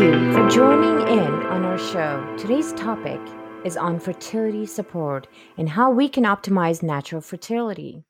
you 0.00 0.32
for 0.32 0.48
joining 0.48 1.06
in 1.08 1.34
on 1.48 1.62
our 1.62 1.76
show. 1.76 2.34
Today's 2.38 2.72
topic 2.72 3.20
is 3.66 3.76
on 3.76 4.00
fertility 4.00 4.64
support 4.64 5.28
and 5.58 5.68
how 5.68 5.90
we 5.90 6.08
can 6.08 6.24
optimize 6.24 6.82
natural 6.82 7.20
fertility. 7.20 8.02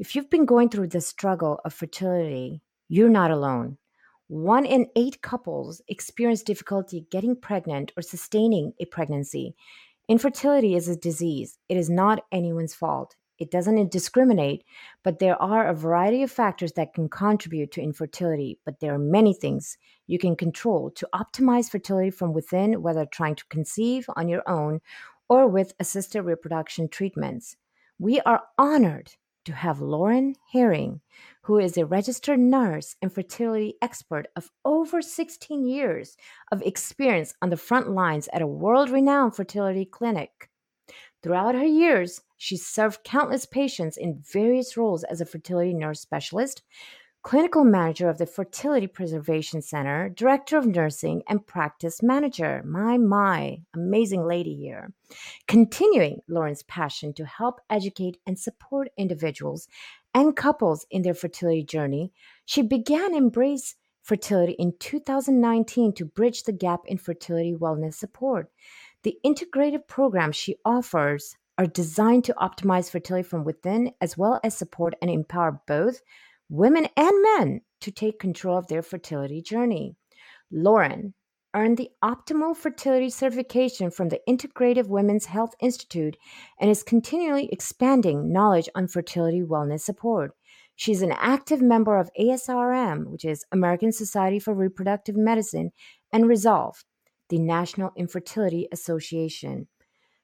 If 0.00 0.16
you've 0.16 0.28
been 0.28 0.46
going 0.46 0.68
through 0.68 0.88
the 0.88 1.00
struggle 1.00 1.60
of 1.64 1.74
fertility, 1.74 2.60
you're 2.88 3.08
not 3.08 3.30
alone. 3.30 3.78
One 4.26 4.66
in 4.66 4.88
eight 4.96 5.22
couples 5.22 5.80
experience 5.86 6.42
difficulty 6.42 7.06
getting 7.12 7.36
pregnant 7.36 7.92
or 7.96 8.02
sustaining 8.02 8.72
a 8.80 8.84
pregnancy. 8.84 9.54
Infertility 10.08 10.74
is 10.74 10.88
a 10.88 10.96
disease, 10.96 11.56
it 11.68 11.76
is 11.76 11.88
not 11.88 12.24
anyone's 12.32 12.74
fault. 12.74 13.14
It 13.40 13.50
doesn't 13.50 13.90
discriminate, 13.90 14.64
but 15.02 15.18
there 15.18 15.40
are 15.42 15.66
a 15.66 15.74
variety 15.74 16.22
of 16.22 16.30
factors 16.30 16.72
that 16.72 16.92
can 16.92 17.08
contribute 17.08 17.72
to 17.72 17.80
infertility. 17.80 18.58
But 18.66 18.80
there 18.80 18.94
are 18.94 18.98
many 18.98 19.32
things 19.32 19.78
you 20.06 20.18
can 20.18 20.36
control 20.36 20.90
to 20.90 21.08
optimize 21.14 21.70
fertility 21.70 22.10
from 22.10 22.34
within, 22.34 22.82
whether 22.82 23.06
trying 23.06 23.36
to 23.36 23.46
conceive 23.46 24.04
on 24.14 24.28
your 24.28 24.46
own 24.46 24.80
or 25.30 25.48
with 25.48 25.72
assisted 25.80 26.22
reproduction 26.22 26.88
treatments. 26.88 27.56
We 27.98 28.20
are 28.20 28.42
honored 28.58 29.10
to 29.46 29.52
have 29.52 29.80
Lauren 29.80 30.34
Herring, 30.52 31.00
who 31.42 31.58
is 31.58 31.78
a 31.78 31.86
registered 31.86 32.38
nurse 32.38 32.94
and 33.00 33.12
fertility 33.12 33.74
expert 33.80 34.26
of 34.36 34.50
over 34.66 35.00
16 35.00 35.66
years 35.66 36.16
of 36.52 36.60
experience 36.62 37.34
on 37.40 37.48
the 37.48 37.56
front 37.56 37.90
lines 37.90 38.28
at 38.34 38.42
a 38.42 38.46
world 38.46 38.90
renowned 38.90 39.34
fertility 39.34 39.86
clinic. 39.86 40.50
Throughout 41.22 41.54
her 41.54 41.64
years, 41.64 42.20
she 42.42 42.56
served 42.56 43.04
countless 43.04 43.44
patients 43.44 43.98
in 43.98 44.24
various 44.32 44.74
roles 44.74 45.04
as 45.04 45.20
a 45.20 45.26
fertility 45.26 45.74
nurse 45.74 46.00
specialist, 46.00 46.62
clinical 47.22 47.64
manager 47.64 48.08
of 48.08 48.16
the 48.16 48.24
Fertility 48.24 48.86
Preservation 48.86 49.60
Center, 49.60 50.08
director 50.08 50.56
of 50.56 50.64
nursing, 50.64 51.22
and 51.28 51.46
practice 51.46 52.02
manager. 52.02 52.62
My, 52.64 52.96
my, 52.96 53.58
amazing 53.74 54.24
lady 54.24 54.54
here. 54.56 54.94
Continuing 55.48 56.22
Lauren's 56.28 56.62
passion 56.62 57.12
to 57.12 57.26
help 57.26 57.60
educate 57.68 58.16
and 58.26 58.38
support 58.38 58.88
individuals 58.96 59.68
and 60.14 60.34
couples 60.34 60.86
in 60.90 61.02
their 61.02 61.12
fertility 61.12 61.62
journey, 61.62 62.10
she 62.46 62.62
began 62.62 63.14
Embrace 63.14 63.76
Fertility 64.00 64.54
in 64.54 64.72
2019 64.80 65.92
to 65.92 66.06
bridge 66.06 66.44
the 66.44 66.52
gap 66.52 66.80
in 66.86 66.96
fertility 66.96 67.54
wellness 67.54 67.96
support. 67.96 68.50
The 69.02 69.18
integrative 69.26 69.86
programs 69.86 70.36
she 70.36 70.56
offers 70.64 71.36
are 71.58 71.66
designed 71.66 72.24
to 72.24 72.34
optimize 72.34 72.90
fertility 72.90 73.28
from 73.28 73.44
within, 73.44 73.92
as 74.00 74.16
well 74.16 74.40
as 74.42 74.56
support 74.56 74.94
and 75.02 75.10
empower 75.10 75.60
both 75.66 76.00
women 76.48 76.88
and 76.96 77.12
men 77.36 77.60
to 77.80 77.90
take 77.90 78.18
control 78.18 78.58
of 78.58 78.66
their 78.66 78.82
fertility 78.82 79.42
journey. 79.42 79.94
Lauren 80.50 81.14
earned 81.54 81.76
the 81.76 81.90
Optimal 82.02 82.56
Fertility 82.56 83.10
Certification 83.10 83.90
from 83.90 84.08
the 84.08 84.20
Integrative 84.28 84.88
Women's 84.88 85.26
Health 85.26 85.54
Institute 85.60 86.16
and 86.60 86.70
is 86.70 86.82
continually 86.82 87.48
expanding 87.50 88.32
knowledge 88.32 88.68
on 88.74 88.88
fertility 88.88 89.42
wellness 89.42 89.80
support. 89.80 90.32
She's 90.76 91.02
an 91.02 91.12
active 91.12 91.60
member 91.60 91.98
of 91.98 92.10
ASRM, 92.18 93.06
which 93.08 93.24
is 93.24 93.44
American 93.52 93.92
Society 93.92 94.38
for 94.38 94.54
Reproductive 94.54 95.16
Medicine, 95.16 95.72
and 96.12 96.26
Resolve, 96.26 96.84
the 97.28 97.38
National 97.38 97.92
Infertility 97.96 98.66
Association. 98.72 99.68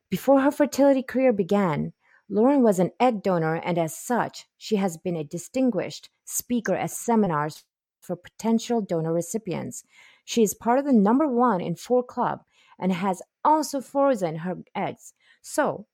Before 0.08 0.40
her 0.40 0.50
fertility 0.50 1.02
career 1.02 1.32
began, 1.32 1.92
Lauren 2.28 2.62
was 2.62 2.78
an 2.78 2.92
egg 3.00 3.22
donor, 3.22 3.56
and 3.56 3.78
as 3.78 3.96
such, 3.96 4.46
she 4.56 4.76
has 4.76 4.96
been 4.96 5.16
a 5.16 5.24
distinguished 5.24 6.10
speaker 6.24 6.74
at 6.74 6.90
seminars 6.90 7.64
for 8.00 8.16
potential 8.16 8.80
donor 8.80 9.12
recipients. 9.12 9.84
She 10.24 10.42
is 10.42 10.54
part 10.54 10.78
of 10.78 10.84
the 10.84 10.92
number 10.92 11.26
one 11.26 11.60
in 11.60 11.76
four 11.76 12.02
club 12.02 12.40
and 12.78 12.92
has 12.92 13.22
also 13.44 13.80
frozen 13.80 14.36
her 14.36 14.58
eggs. 14.74 15.12
So, 15.42 15.86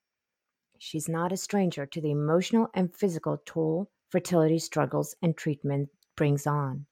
she's 0.77 1.07
not 1.07 1.31
a 1.31 1.37
stranger 1.37 1.85
to 1.85 2.01
the 2.01 2.11
emotional 2.11 2.69
and 2.73 2.95
physical 2.95 3.41
toll 3.45 3.89
fertility 4.09 4.59
struggles 4.59 5.15
and 5.21 5.35
treatment 5.35 5.89
brings 6.15 6.45
on. 6.45 6.85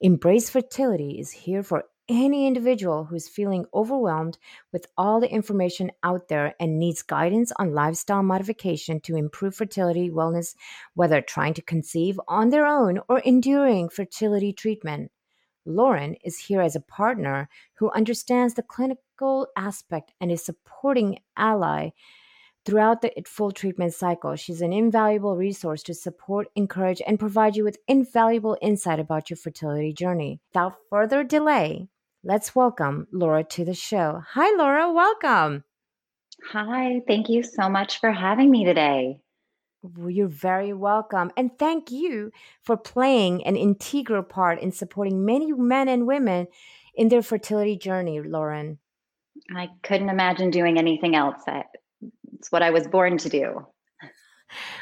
Embrace 0.00 0.50
Fertility 0.50 1.18
is 1.18 1.30
here 1.30 1.62
for 1.62 1.84
any 2.08 2.46
individual 2.46 3.04
who's 3.04 3.28
feeling 3.28 3.66
overwhelmed 3.74 4.38
with 4.72 4.86
all 4.96 5.20
the 5.20 5.30
information 5.30 5.90
out 6.02 6.28
there 6.28 6.54
and 6.60 6.78
needs 6.78 7.02
guidance 7.02 7.52
on 7.58 7.74
lifestyle 7.74 8.22
modification 8.22 9.00
to 9.00 9.16
improve 9.16 9.54
fertility 9.54 10.10
wellness, 10.10 10.54
whether 10.94 11.20
trying 11.20 11.54
to 11.54 11.62
conceive 11.62 12.20
on 12.28 12.50
their 12.50 12.66
own 12.66 13.00
or 13.08 13.18
enduring 13.20 13.88
fertility 13.88 14.52
treatment. 14.52 15.10
Lauren 15.64 16.14
is 16.24 16.38
here 16.38 16.60
as 16.60 16.76
a 16.76 16.80
partner 16.80 17.48
who 17.74 17.90
understands 17.90 18.54
the 18.54 18.62
clinical 18.62 19.48
aspect 19.56 20.12
and 20.20 20.30
is 20.30 20.44
supporting 20.44 21.18
ally 21.36 21.90
throughout 22.64 23.00
the 23.00 23.12
full 23.26 23.52
treatment 23.52 23.94
cycle. 23.94 24.36
She's 24.36 24.60
an 24.60 24.72
invaluable 24.72 25.36
resource 25.36 25.82
to 25.84 25.94
support, 25.94 26.48
encourage, 26.54 27.00
and 27.06 27.18
provide 27.18 27.56
you 27.56 27.64
with 27.64 27.78
invaluable 27.88 28.56
insight 28.60 29.00
about 29.00 29.30
your 29.30 29.36
fertility 29.36 29.92
journey. 29.92 30.40
Without 30.52 30.76
further 30.90 31.24
delay, 31.24 31.88
Let's 32.28 32.56
welcome 32.56 33.06
Laura 33.12 33.44
to 33.44 33.64
the 33.64 33.72
show. 33.72 34.20
Hi, 34.30 34.56
Laura. 34.56 34.90
Welcome. 34.90 35.62
Hi. 36.50 37.00
Thank 37.06 37.28
you 37.28 37.44
so 37.44 37.68
much 37.68 38.00
for 38.00 38.10
having 38.10 38.50
me 38.50 38.64
today. 38.64 39.20
You're 40.08 40.26
very 40.26 40.72
welcome. 40.72 41.30
And 41.36 41.56
thank 41.56 41.92
you 41.92 42.32
for 42.64 42.76
playing 42.76 43.46
an 43.46 43.54
integral 43.54 44.24
part 44.24 44.60
in 44.60 44.72
supporting 44.72 45.24
many 45.24 45.52
men 45.52 45.86
and 45.86 46.04
women 46.04 46.48
in 46.96 47.10
their 47.10 47.22
fertility 47.22 47.76
journey, 47.76 48.20
Lauren. 48.20 48.80
I 49.54 49.68
couldn't 49.84 50.10
imagine 50.10 50.50
doing 50.50 50.78
anything 50.78 51.14
else. 51.14 51.44
It's 52.34 52.50
what 52.50 52.64
I 52.64 52.70
was 52.70 52.88
born 52.88 53.18
to 53.18 53.28
do. 53.28 53.64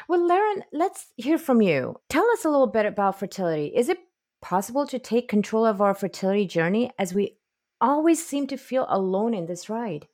Well, 0.07 0.27
Lauren, 0.27 0.63
let's 0.73 1.13
hear 1.15 1.37
from 1.37 1.61
you. 1.61 1.97
Tell 2.09 2.27
us 2.31 2.43
a 2.43 2.49
little 2.49 2.65
bit 2.65 2.87
about 2.87 3.19
fertility. 3.19 3.67
Is 3.67 3.87
it 3.87 3.99
possible 4.41 4.85
to 4.87 4.99
take 4.99 5.27
control 5.27 5.65
of 5.65 5.81
our 5.81 5.93
fertility 5.93 6.45
journey 6.45 6.91
as 6.99 7.13
we 7.13 7.37
always 7.81 8.25
seem 8.25 8.47
to 8.47 8.57
feel 8.57 8.85
alone 8.89 9.33
in 9.33 9.45
this 9.45 9.69
ride? 9.69 10.07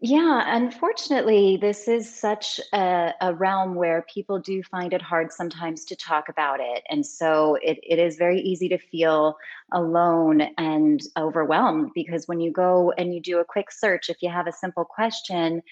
Yeah, 0.00 0.44
unfortunately, 0.46 1.58
this 1.60 1.88
is 1.88 2.14
such 2.14 2.60
a, 2.72 3.12
a, 3.20 3.34
realm 3.34 3.74
where 3.74 4.06
people 4.12 4.38
do 4.38 4.62
find 4.62 4.92
it 4.92 5.02
hard 5.02 5.32
sometimes 5.32 5.84
to 5.86 5.96
talk 5.96 6.28
about 6.28 6.60
it. 6.60 6.84
And 6.88 7.04
so 7.04 7.56
it, 7.62 7.80
it 7.82 7.98
is 7.98 8.16
very 8.16 8.40
easy 8.40 8.68
to 8.68 8.78
feel 8.78 9.36
alone 9.72 10.42
and 10.56 11.02
overwhelmed 11.16 11.90
because 11.96 12.28
when 12.28 12.38
you 12.38 12.52
go 12.52 12.92
and 12.92 13.12
you 13.12 13.20
do 13.20 13.40
a 13.40 13.44
quick 13.44 13.72
search, 13.72 14.08
if 14.08 14.18
you 14.22 14.30
have 14.30 14.46
a 14.46 14.52
simple 14.52 14.84
question, 14.84 15.62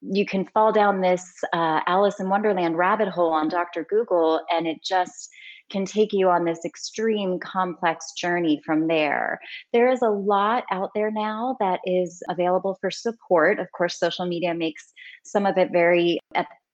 you 0.00 0.24
can 0.24 0.46
fall 0.46 0.72
down 0.72 1.02
this 1.02 1.44
uh, 1.52 1.80
Alice 1.86 2.20
in 2.20 2.30
Wonderland 2.30 2.78
rabbit 2.78 3.08
hole 3.08 3.34
on 3.34 3.50
Dr. 3.50 3.84
Google 3.84 4.40
and 4.50 4.66
it 4.66 4.82
just 4.82 5.28
can 5.74 5.84
take 5.84 6.12
you 6.12 6.30
on 6.30 6.44
this 6.44 6.64
extreme 6.64 7.40
complex 7.40 8.12
journey 8.16 8.62
from 8.64 8.86
there. 8.86 9.40
There 9.72 9.90
is 9.90 10.02
a 10.02 10.08
lot 10.08 10.62
out 10.70 10.90
there 10.94 11.10
now 11.10 11.56
that 11.58 11.80
is 11.84 12.22
available 12.30 12.78
for 12.80 12.92
support. 12.92 13.58
Of 13.58 13.72
course, 13.72 13.98
social 13.98 14.24
media 14.24 14.54
makes 14.54 14.92
some 15.24 15.46
of 15.46 15.58
it 15.58 15.72
very 15.72 16.20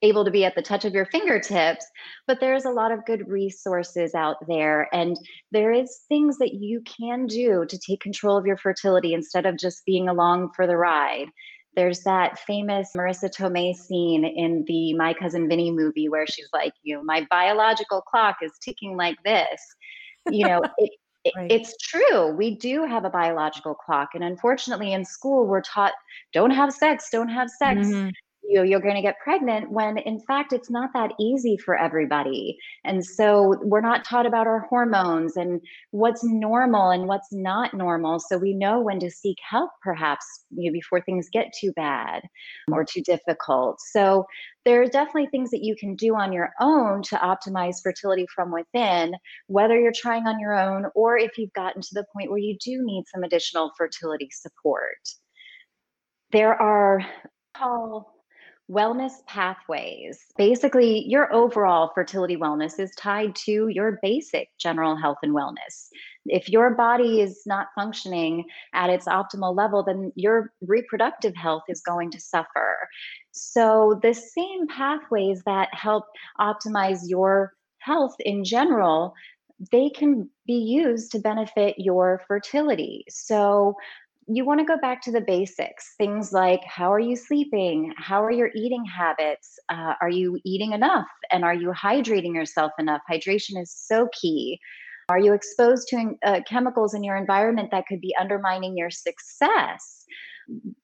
able 0.03 0.27
to 0.27 0.31
be 0.31 0.45
at 0.45 0.55
the 0.55 0.63
touch 0.63 0.87
of 0.87 0.95
your 0.95 1.05
fingertips 1.05 1.85
but 2.27 2.41
there's 2.41 2.65
a 2.65 2.71
lot 2.71 2.91
of 2.91 3.05
good 3.05 3.29
resources 3.29 4.15
out 4.15 4.37
there 4.49 4.89
and 4.95 5.15
there 5.53 5.73
is 5.73 6.05
things 6.09 6.39
that 6.39 6.55
you 6.55 6.83
can 6.87 7.27
do 7.27 7.67
to 7.69 7.79
take 7.79 8.01
control 8.01 8.39
of 8.39 8.47
your 8.47 8.57
fertility 8.57 9.13
instead 9.13 9.45
of 9.45 9.59
just 9.59 9.85
being 9.85 10.09
along 10.09 10.49
for 10.57 10.67
the 10.67 10.75
ride 10.75 11.27
there's 11.77 12.01
that 12.01 12.39
famous 12.39 12.91
Marisa 12.97 13.31
Tomei 13.31 13.75
scene 13.75 14.25
in 14.25 14.65
the 14.67 14.95
My 14.95 15.15
Cousin 15.15 15.49
Vinny 15.49 15.71
movie 15.71 16.09
where 16.09 16.27
she's 16.27 16.49
like, 16.53 16.73
you 16.83 16.97
know, 16.97 17.03
my 17.03 17.27
biological 17.31 18.01
clock 18.03 18.37
is 18.43 18.53
ticking 18.63 18.97
like 18.97 19.17
this. 19.25 19.61
You 20.31 20.49
know, 20.49 20.63
it, 20.79 21.33
right. 21.37 21.51
it's 21.51 21.77
true. 21.79 22.33
We 22.35 22.57
do 22.57 22.85
have 22.85 23.05
a 23.05 23.11
biological 23.11 23.75
clock. 23.75 24.11
And 24.15 24.25
unfortunately, 24.25 24.93
in 24.93 25.05
school, 25.05 25.47
we're 25.47 25.63
taught 25.63 25.93
don't 26.33 26.51
have 26.51 26.73
sex, 26.73 27.09
don't 27.11 27.29
have 27.29 27.49
sex. 27.51 27.87
Mm-hmm 27.87 28.09
you 28.51 28.65
you're 28.65 28.81
going 28.81 28.97
to 28.97 29.03
get 29.03 29.19
pregnant 29.23 29.71
when 29.71 29.99
in 29.99 30.19
fact 30.21 30.53
it's 30.53 30.71
not 30.71 30.91
that 30.93 31.13
easy 31.21 31.57
for 31.57 31.77
everybody. 31.77 32.59
And 32.85 33.05
so 33.05 33.57
we're 33.63 33.81
not 33.81 34.05
taught 34.05 34.27
about 34.27 34.47
our 34.47 34.67
hormones 34.69 35.37
and 35.37 35.61
what's 35.93 36.25
normal 36.25 36.91
and 36.91 37.07
what's 37.07 37.33
not 37.33 37.73
normal. 37.75 38.19
So 38.19 38.37
we 38.37 38.53
know 38.53 38.81
when 38.81 38.99
to 39.01 39.11
seek 39.11 39.39
help 39.49 39.71
perhaps 39.83 40.25
you 40.51 40.71
know, 40.71 40.73
before 40.73 41.01
things 41.01 41.29
get 41.33 41.53
too 41.59 41.73
bad 41.73 42.23
or 42.73 42.85
too 42.85 43.03
difficult. 43.03 43.81
So 43.93 44.27
there 44.65 44.83
are 44.83 44.87
definitely 44.87 45.29
things 45.31 45.51
that 45.51 45.65
you 45.65 45.75
can 45.77 45.95
do 45.95 46.15
on 46.15 46.33
your 46.33 46.51
own 46.61 47.03
to 47.05 47.17
optimize 47.17 47.77
fertility 47.83 48.27
from 48.35 48.53
within 48.53 49.15
whether 49.47 49.79
you're 49.79 49.93
trying 49.95 50.27
on 50.27 50.39
your 50.39 50.59
own 50.59 50.87
or 50.95 51.17
if 51.17 51.39
you've 51.39 51.53
gotten 51.53 51.81
to 51.81 51.95
the 51.95 52.05
point 52.13 52.31
where 52.31 52.39
you 52.39 52.57
do 52.63 52.83
need 52.85 53.05
some 53.13 53.23
additional 53.23 53.71
fertility 53.79 54.29
support. 54.33 54.99
There 56.33 56.55
are 56.61 57.01
wellness 58.71 59.25
pathways. 59.27 60.27
Basically, 60.37 61.05
your 61.09 61.33
overall 61.33 61.91
fertility 61.95 62.37
wellness 62.37 62.79
is 62.79 62.95
tied 62.97 63.35
to 63.35 63.69
your 63.69 63.99
basic 64.01 64.49
general 64.59 64.97
health 64.97 65.19
and 65.23 65.35
wellness. 65.35 65.89
If 66.27 66.49
your 66.49 66.71
body 66.75 67.21
is 67.21 67.43
not 67.47 67.69
functioning 67.75 68.45
at 68.73 68.91
its 68.91 69.07
optimal 69.07 69.57
level, 69.57 69.83
then 69.83 70.13
your 70.15 70.53
reproductive 70.61 71.35
health 71.35 71.65
is 71.69 71.81
going 71.81 72.11
to 72.13 72.21
suffer. 72.21 72.77
So, 73.33 73.99
the 74.03 74.15
same 74.15 74.69
pathways 74.69 75.43
that 75.47 75.69
help 75.73 76.05
optimize 76.39 77.01
your 77.09 77.55
health 77.79 78.15
in 78.21 78.45
general 78.45 79.15
they 79.71 79.91
can 79.91 80.31
be 80.47 80.55
used 80.55 81.13
to 81.13 81.19
benefit 81.19 81.75
your 81.79 82.23
fertility. 82.27 83.05
So, 83.11 83.75
you 84.27 84.45
want 84.45 84.61
to 84.61 84.67
go 84.67 84.79
back 84.81 85.03
to 85.03 85.11
the 85.11 85.21
basics 85.21 85.95
things 85.99 86.33
like 86.33 86.61
how 86.65 86.93
are 86.93 87.01
you 87.01 87.17
sleeping? 87.17 87.93
How 87.97 88.23
are 88.25 88.31
your 88.31 88.51
eating 88.55 88.85
habits? 88.85 89.59
Uh, 89.69 89.95
are 90.01 90.11
you 90.11 90.39
eating 90.45 90.73
enough? 90.73 91.09
And 91.31 91.45
are 91.45 91.55
you 91.55 91.73
hydrating 91.73 92.35
yourself 92.35 92.73
enough? 92.79 93.01
Hydration 93.11 93.61
is 93.61 93.73
so 93.75 94.09
key. 94.21 94.59
Are 95.09 95.19
you 95.19 95.33
exposed 95.33 95.89
to 95.89 96.13
uh, 96.25 96.41
chemicals 96.49 96.95
in 96.95 97.03
your 97.03 97.17
environment 97.17 97.71
that 97.73 97.87
could 97.89 98.01
be 98.01 98.15
undermining 98.21 98.77
your 98.77 98.91
success? 98.91 100.05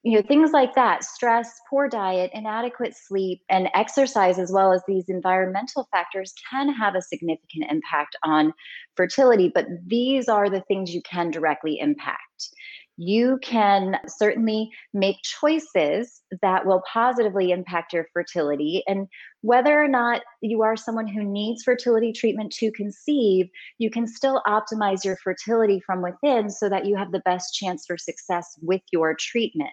You 0.02 0.16
know 0.16 0.22
things 0.22 0.52
like 0.52 0.74
that 0.76 1.02
stress 1.02 1.50
poor 1.68 1.88
diet 1.88 2.30
inadequate 2.32 2.94
sleep 2.96 3.40
and 3.48 3.68
exercise 3.74 4.38
as 4.38 4.52
well 4.52 4.72
as 4.72 4.80
these 4.86 5.08
environmental 5.08 5.88
factors 5.90 6.32
can 6.48 6.72
have 6.72 6.94
a 6.94 7.02
significant 7.02 7.64
impact 7.68 8.14
on 8.22 8.52
fertility 8.96 9.50
but 9.52 9.66
these 9.84 10.28
are 10.28 10.48
the 10.48 10.60
things 10.68 10.94
you 10.94 11.02
can 11.02 11.32
directly 11.32 11.80
impact 11.80 12.50
you 12.96 13.38
can 13.42 13.98
certainly 14.06 14.70
make 14.94 15.16
choices 15.22 16.22
that 16.42 16.66
will 16.66 16.82
positively 16.90 17.50
impact 17.50 17.92
your 17.92 18.06
fertility. 18.12 18.82
And 18.86 19.06
whether 19.42 19.82
or 19.82 19.88
not 19.88 20.22
you 20.40 20.62
are 20.62 20.76
someone 20.76 21.06
who 21.06 21.22
needs 21.22 21.62
fertility 21.62 22.12
treatment 22.12 22.52
to 22.54 22.72
conceive, 22.72 23.48
you 23.78 23.90
can 23.90 24.06
still 24.06 24.42
optimize 24.46 25.04
your 25.04 25.16
fertility 25.22 25.80
from 25.84 26.02
within 26.02 26.50
so 26.50 26.68
that 26.68 26.86
you 26.86 26.96
have 26.96 27.12
the 27.12 27.22
best 27.24 27.54
chance 27.54 27.84
for 27.86 27.98
success 27.98 28.58
with 28.62 28.82
your 28.92 29.14
treatment. 29.14 29.70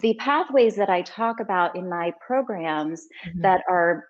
The 0.00 0.14
pathways 0.14 0.76
that 0.76 0.90
I 0.90 1.02
talk 1.02 1.40
about 1.40 1.74
in 1.74 1.88
my 1.88 2.12
programs 2.24 3.06
mm-hmm. 3.26 3.40
that 3.40 3.62
are 3.68 4.04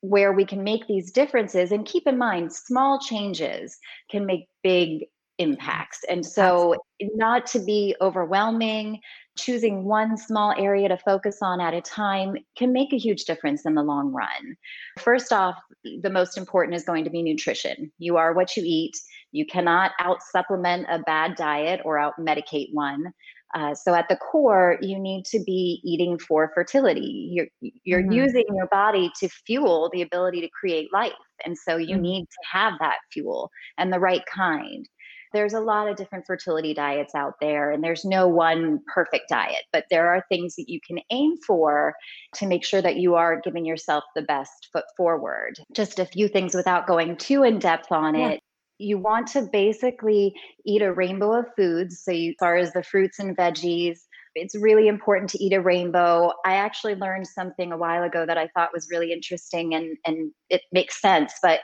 where 0.00 0.32
we 0.32 0.44
can 0.44 0.62
make 0.62 0.86
these 0.86 1.10
differences 1.10 1.72
and 1.72 1.86
keep 1.86 2.06
in 2.06 2.18
mind 2.18 2.52
small 2.52 3.00
changes 3.00 3.78
can 4.10 4.26
make 4.26 4.46
big 4.62 5.06
impacts. 5.38 6.00
And 6.08 6.24
so, 6.24 6.76
not 7.14 7.46
to 7.46 7.58
be 7.58 7.96
overwhelming, 8.00 9.00
choosing 9.36 9.84
one 9.84 10.16
small 10.16 10.52
area 10.58 10.88
to 10.88 10.96
focus 10.96 11.38
on 11.42 11.60
at 11.60 11.74
a 11.74 11.80
time 11.80 12.36
can 12.56 12.72
make 12.72 12.92
a 12.92 12.98
huge 12.98 13.24
difference 13.24 13.64
in 13.64 13.74
the 13.74 13.82
long 13.82 14.12
run. 14.12 14.56
First 14.98 15.32
off, 15.32 15.56
the 15.84 16.10
most 16.10 16.36
important 16.36 16.76
is 16.76 16.84
going 16.84 17.04
to 17.04 17.10
be 17.10 17.22
nutrition. 17.22 17.90
You 17.98 18.16
are 18.16 18.34
what 18.34 18.56
you 18.56 18.62
eat. 18.64 18.96
You 19.32 19.46
cannot 19.46 19.92
out 19.98 20.22
supplement 20.22 20.86
a 20.90 20.98
bad 21.00 21.36
diet 21.36 21.80
or 21.84 21.98
out 21.98 22.14
medicate 22.20 22.68
one. 22.72 23.12
Uh, 23.54 23.74
so 23.74 23.94
at 23.94 24.08
the 24.08 24.16
core, 24.16 24.78
you 24.80 24.98
need 24.98 25.26
to 25.26 25.38
be 25.44 25.80
eating 25.84 26.18
for 26.18 26.50
fertility. 26.54 27.28
You're 27.32 27.46
you're 27.84 28.00
mm-hmm. 28.00 28.12
using 28.12 28.44
your 28.54 28.66
body 28.68 29.10
to 29.20 29.28
fuel 29.28 29.90
the 29.92 30.02
ability 30.02 30.40
to 30.40 30.48
create 30.48 30.90
life, 30.90 31.12
and 31.44 31.56
so 31.56 31.76
you 31.76 31.96
mm-hmm. 31.96 32.02
need 32.02 32.22
to 32.22 32.48
have 32.50 32.74
that 32.80 32.96
fuel 33.12 33.50
and 33.76 33.92
the 33.92 34.00
right 34.00 34.22
kind 34.24 34.88
there's 35.32 35.54
a 35.54 35.60
lot 35.60 35.88
of 35.88 35.96
different 35.96 36.26
fertility 36.26 36.74
diets 36.74 37.14
out 37.14 37.34
there, 37.40 37.70
and 37.70 37.82
there's 37.82 38.04
no 38.04 38.28
one 38.28 38.80
perfect 38.92 39.28
diet, 39.28 39.64
but 39.72 39.84
there 39.90 40.08
are 40.08 40.24
things 40.28 40.54
that 40.56 40.68
you 40.68 40.80
can 40.86 40.98
aim 41.10 41.36
for 41.46 41.94
to 42.34 42.46
make 42.46 42.64
sure 42.64 42.82
that 42.82 42.96
you 42.96 43.14
are 43.14 43.40
giving 43.40 43.64
yourself 43.64 44.04
the 44.14 44.22
best 44.22 44.68
foot 44.72 44.84
forward. 44.96 45.54
Just 45.72 45.98
a 45.98 46.06
few 46.06 46.28
things 46.28 46.54
without 46.54 46.86
going 46.86 47.16
too 47.16 47.42
in 47.42 47.58
depth 47.58 47.90
on 47.92 48.14
yeah. 48.14 48.28
it 48.30 48.40
you 48.78 48.98
want 48.98 49.28
to 49.28 49.42
basically 49.42 50.34
eat 50.66 50.82
a 50.82 50.92
rainbow 50.92 51.38
of 51.38 51.46
foods. 51.56 52.02
So, 52.02 52.10
you, 52.10 52.30
as 52.30 52.36
far 52.40 52.56
as 52.56 52.72
the 52.72 52.82
fruits 52.82 53.20
and 53.20 53.36
veggies, 53.36 54.00
it's 54.34 54.54
really 54.54 54.88
important 54.88 55.30
to 55.30 55.42
eat 55.42 55.52
a 55.52 55.60
rainbow. 55.60 56.32
I 56.44 56.54
actually 56.54 56.94
learned 56.94 57.26
something 57.26 57.72
a 57.72 57.76
while 57.76 58.02
ago 58.02 58.24
that 58.26 58.38
I 58.38 58.48
thought 58.48 58.70
was 58.72 58.88
really 58.90 59.12
interesting 59.12 59.74
and, 59.74 59.96
and 60.06 60.32
it 60.48 60.62
makes 60.72 61.00
sense. 61.00 61.34
But 61.42 61.60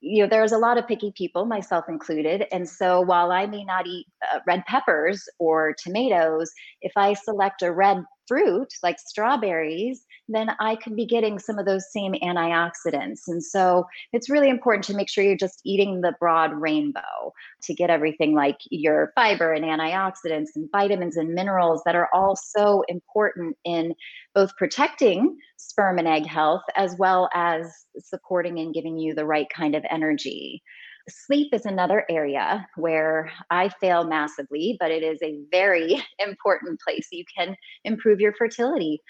you 0.00 0.22
know 0.22 0.28
there's 0.28 0.52
a 0.52 0.58
lot 0.58 0.78
of 0.78 0.86
picky 0.86 1.12
people 1.16 1.44
myself 1.44 1.84
included 1.88 2.44
and 2.52 2.68
so 2.68 3.00
while 3.00 3.30
i 3.30 3.46
may 3.46 3.64
not 3.64 3.86
eat 3.86 4.06
uh, 4.32 4.38
red 4.46 4.64
peppers 4.66 5.28
or 5.38 5.74
tomatoes 5.82 6.50
if 6.80 6.92
i 6.96 7.12
select 7.12 7.62
a 7.62 7.72
red 7.72 7.98
fruit 8.26 8.68
like 8.82 8.98
strawberries 8.98 10.04
then 10.28 10.50
I 10.58 10.76
could 10.76 10.96
be 10.96 11.06
getting 11.06 11.38
some 11.38 11.58
of 11.58 11.66
those 11.66 11.92
same 11.92 12.14
antioxidants. 12.14 13.22
And 13.26 13.42
so 13.42 13.84
it's 14.12 14.30
really 14.30 14.48
important 14.48 14.84
to 14.84 14.94
make 14.94 15.08
sure 15.08 15.22
you're 15.22 15.36
just 15.36 15.60
eating 15.64 16.00
the 16.00 16.14
broad 16.18 16.52
rainbow 16.54 17.32
to 17.64 17.74
get 17.74 17.90
everything 17.90 18.34
like 18.34 18.56
your 18.70 19.12
fiber 19.14 19.52
and 19.52 19.64
antioxidants 19.64 20.50
and 20.56 20.68
vitamins 20.72 21.16
and 21.16 21.34
minerals 21.34 21.82
that 21.84 21.96
are 21.96 22.08
all 22.14 22.36
so 22.36 22.82
important 22.88 23.56
in 23.64 23.94
both 24.34 24.56
protecting 24.56 25.36
sperm 25.56 25.98
and 25.98 26.08
egg 26.08 26.26
health 26.26 26.62
as 26.76 26.96
well 26.98 27.28
as 27.34 27.70
supporting 27.98 28.58
and 28.58 28.74
giving 28.74 28.98
you 28.98 29.14
the 29.14 29.26
right 29.26 29.46
kind 29.54 29.74
of 29.74 29.84
energy. 29.90 30.62
Sleep 31.08 31.52
is 31.52 31.66
another 31.66 32.04
area 32.08 32.66
where 32.76 33.30
I 33.50 33.68
fail 33.68 34.04
massively, 34.04 34.76
but 34.80 34.90
it 34.90 35.02
is 35.02 35.18
a 35.22 35.38
very 35.50 36.02
important 36.18 36.80
place 36.80 37.08
you 37.12 37.24
can 37.36 37.56
improve 37.84 38.20
your 38.20 38.34
fertility 38.34 39.00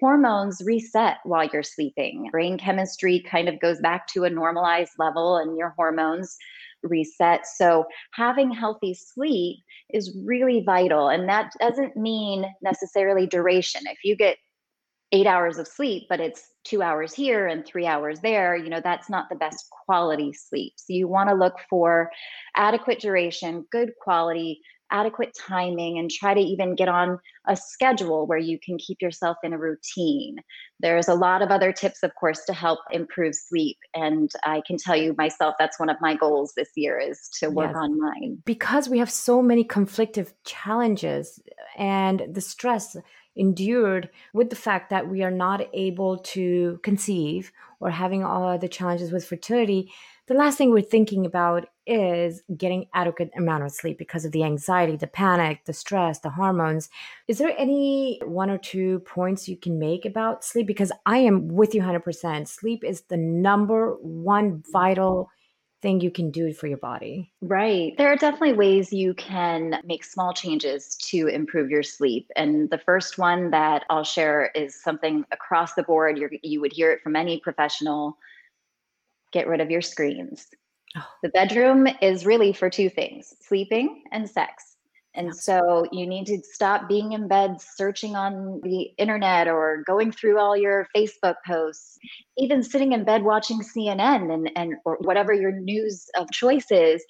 hormones 0.00 0.60
reset 0.64 1.18
while 1.24 1.48
you're 1.52 1.62
sleeping. 1.62 2.28
Brain 2.32 2.58
chemistry 2.58 3.20
kind 3.20 3.48
of 3.48 3.60
goes 3.60 3.80
back 3.80 4.06
to 4.08 4.24
a 4.24 4.30
normalized 4.30 4.92
level 4.98 5.36
and 5.36 5.56
your 5.56 5.72
hormones 5.76 6.36
reset. 6.82 7.46
So, 7.46 7.84
having 8.12 8.50
healthy 8.50 8.94
sleep 8.94 9.58
is 9.90 10.16
really 10.24 10.62
vital. 10.64 11.08
And 11.08 11.28
that 11.28 11.52
doesn't 11.60 11.96
mean 11.96 12.44
necessarily 12.62 13.26
duration. 13.26 13.82
If 13.86 13.98
you 14.04 14.16
get 14.16 14.36
eight 15.12 15.26
hours 15.26 15.58
of 15.58 15.68
sleep, 15.68 16.04
but 16.08 16.20
it's 16.20 16.42
two 16.64 16.82
hours 16.82 17.14
here 17.14 17.46
and 17.46 17.64
three 17.64 17.86
hours 17.86 18.20
there, 18.20 18.56
you 18.56 18.70
know, 18.70 18.80
that's 18.82 19.10
not 19.10 19.28
the 19.28 19.36
best 19.36 19.66
quality 19.84 20.32
sleep. 20.32 20.72
So, 20.76 20.92
you 20.92 21.08
want 21.08 21.28
to 21.28 21.34
look 21.34 21.56
for 21.68 22.10
adequate 22.56 23.00
duration, 23.00 23.66
good 23.70 23.92
quality 24.00 24.60
adequate 24.94 25.36
timing 25.36 25.98
and 25.98 26.10
try 26.10 26.34
to 26.34 26.40
even 26.40 26.76
get 26.76 26.88
on 26.88 27.18
a 27.48 27.56
schedule 27.56 28.26
where 28.26 28.38
you 28.38 28.58
can 28.64 28.78
keep 28.78 29.02
yourself 29.02 29.36
in 29.42 29.52
a 29.52 29.58
routine. 29.58 30.36
There's 30.78 31.08
a 31.08 31.14
lot 31.14 31.42
of 31.42 31.50
other 31.50 31.72
tips, 31.72 32.02
of 32.02 32.14
course, 32.14 32.44
to 32.44 32.52
help 32.52 32.78
improve 32.92 33.34
sleep. 33.34 33.76
And 33.94 34.30
I 34.44 34.62
can 34.66 34.76
tell 34.78 34.96
you 34.96 35.14
myself, 35.18 35.56
that's 35.58 35.80
one 35.80 35.90
of 35.90 35.96
my 36.00 36.14
goals 36.14 36.52
this 36.56 36.70
year 36.76 36.98
is 36.98 37.28
to 37.40 37.48
work 37.48 37.70
yes. 37.70 37.76
on 37.76 37.98
mine. 38.00 38.42
Because 38.44 38.88
we 38.88 38.98
have 38.98 39.10
so 39.10 39.42
many 39.42 39.64
conflictive 39.64 40.32
challenges 40.44 41.40
and 41.76 42.22
the 42.30 42.40
stress 42.40 42.96
endured 43.36 44.08
with 44.32 44.50
the 44.50 44.56
fact 44.56 44.90
that 44.90 45.08
we 45.08 45.22
are 45.22 45.30
not 45.30 45.66
able 45.72 46.18
to 46.18 46.78
conceive 46.82 47.52
or 47.80 47.90
having 47.90 48.24
all 48.24 48.58
the 48.58 48.68
challenges 48.68 49.12
with 49.12 49.26
fertility 49.26 49.90
the 50.26 50.34
last 50.34 50.56
thing 50.56 50.70
we're 50.70 50.80
thinking 50.80 51.26
about 51.26 51.68
is 51.86 52.42
getting 52.56 52.86
adequate 52.94 53.30
amount 53.36 53.62
of 53.62 53.72
sleep 53.72 53.98
because 53.98 54.24
of 54.24 54.32
the 54.32 54.42
anxiety 54.42 54.96
the 54.96 55.06
panic 55.06 55.62
the 55.66 55.72
stress 55.74 56.20
the 56.20 56.30
hormones. 56.30 56.88
Is 57.28 57.36
there 57.36 57.54
any 57.58 58.22
one 58.24 58.48
or 58.48 58.56
two 58.56 59.00
points 59.00 59.48
you 59.48 59.56
can 59.58 59.78
make 59.78 60.06
about 60.06 60.42
sleep? 60.42 60.66
Because 60.66 60.92
i 61.04 61.18
am 61.18 61.48
with 61.48 61.74
you 61.74 61.82
100% 61.82 62.48
sleep 62.48 62.82
is 62.84 63.02
the 63.02 63.18
number 63.18 63.96
one 64.00 64.62
vital 64.72 65.28
thing 65.84 66.00
you 66.00 66.10
can 66.10 66.30
do 66.30 66.52
for 66.52 66.66
your 66.66 66.78
body 66.78 67.30
right 67.42 67.92
there 67.98 68.10
are 68.10 68.16
definitely 68.16 68.54
ways 68.54 68.92
you 68.92 69.12
can 69.14 69.80
make 69.84 70.02
small 70.02 70.32
changes 70.32 70.96
to 70.96 71.28
improve 71.28 71.70
your 71.70 71.82
sleep 71.82 72.30
and 72.36 72.70
the 72.70 72.78
first 72.78 73.18
one 73.18 73.50
that 73.50 73.84
i'll 73.90 74.02
share 74.02 74.50
is 74.54 74.82
something 74.82 75.24
across 75.30 75.74
the 75.74 75.82
board 75.82 76.18
you 76.18 76.28
you 76.42 76.60
would 76.60 76.72
hear 76.72 76.90
it 76.90 77.02
from 77.02 77.14
any 77.14 77.38
professional 77.40 78.16
get 79.34 79.48
rid 79.48 79.60
of 79.60 79.70
your 79.70 79.82
screens. 79.82 80.46
Oh. 80.96 81.04
The 81.22 81.28
bedroom 81.28 81.86
is 82.00 82.24
really 82.24 82.54
for 82.54 82.70
two 82.70 82.88
things 82.88 83.34
sleeping 83.40 84.04
and 84.12 84.30
sex. 84.30 84.73
And 85.14 85.34
so 85.34 85.86
you 85.92 86.06
need 86.06 86.26
to 86.26 86.40
stop 86.42 86.88
being 86.88 87.12
in 87.12 87.28
bed 87.28 87.60
searching 87.60 88.16
on 88.16 88.60
the 88.62 88.92
internet 88.98 89.46
or 89.46 89.82
going 89.86 90.10
through 90.10 90.38
all 90.38 90.56
your 90.56 90.88
Facebook 90.94 91.36
posts, 91.46 91.98
even 92.36 92.62
sitting 92.62 92.92
in 92.92 93.04
bed 93.04 93.22
watching 93.22 93.60
CNN 93.60 94.32
and, 94.32 94.50
and 94.56 94.74
or 94.84 94.96
whatever 95.00 95.32
your 95.32 95.52
news 95.52 96.06
of 96.18 96.30
choice 96.32 96.66
is. 96.70 97.04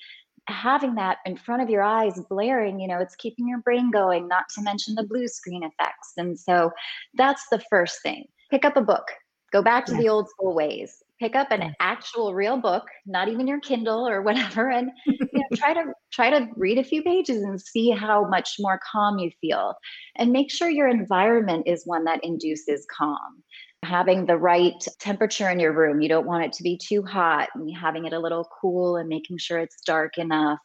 Having 0.46 0.96
that 0.96 1.18
in 1.24 1.38
front 1.38 1.62
of 1.62 1.70
your 1.70 1.82
eyes 1.82 2.20
blaring, 2.28 2.78
you 2.78 2.86
know, 2.86 2.98
it's 2.98 3.16
keeping 3.16 3.48
your 3.48 3.60
brain 3.60 3.90
going, 3.90 4.28
not 4.28 4.44
to 4.54 4.62
mention 4.62 4.94
the 4.94 5.02
blue 5.02 5.26
screen 5.26 5.62
effects. 5.62 6.12
And 6.18 6.38
so 6.38 6.70
that's 7.14 7.46
the 7.50 7.62
first 7.70 8.02
thing. 8.02 8.26
Pick 8.50 8.66
up 8.66 8.76
a 8.76 8.82
book, 8.82 9.06
go 9.54 9.62
back 9.62 9.86
to 9.86 9.92
yes. 9.92 10.02
the 10.02 10.08
old 10.10 10.28
school 10.28 10.54
ways 10.54 11.03
pick 11.20 11.36
up 11.36 11.50
an 11.50 11.72
actual 11.80 12.34
real 12.34 12.56
book 12.56 12.84
not 13.06 13.28
even 13.28 13.46
your 13.46 13.60
kindle 13.60 14.06
or 14.06 14.22
whatever 14.22 14.70
and 14.70 14.90
you 15.06 15.28
know, 15.32 15.44
try 15.54 15.72
to 15.72 15.84
try 16.12 16.30
to 16.30 16.46
read 16.56 16.78
a 16.78 16.84
few 16.84 17.02
pages 17.02 17.42
and 17.42 17.60
see 17.60 17.90
how 17.90 18.26
much 18.28 18.56
more 18.58 18.80
calm 18.90 19.18
you 19.18 19.30
feel 19.40 19.74
and 20.16 20.32
make 20.32 20.50
sure 20.50 20.68
your 20.68 20.88
environment 20.88 21.66
is 21.66 21.86
one 21.86 22.04
that 22.04 22.22
induces 22.24 22.86
calm 22.90 23.42
having 23.84 24.26
the 24.26 24.36
right 24.36 24.84
temperature 24.98 25.50
in 25.50 25.60
your 25.60 25.72
room. 25.72 26.00
You 26.00 26.08
don't 26.08 26.26
want 26.26 26.44
it 26.44 26.52
to 26.54 26.62
be 26.62 26.76
too 26.76 27.02
hot, 27.02 27.48
and 27.54 27.70
having 27.76 28.06
it 28.06 28.12
a 28.12 28.18
little 28.18 28.48
cool 28.60 28.96
and 28.96 29.08
making 29.08 29.38
sure 29.38 29.58
it's 29.58 29.80
dark 29.82 30.18
enough. 30.18 30.58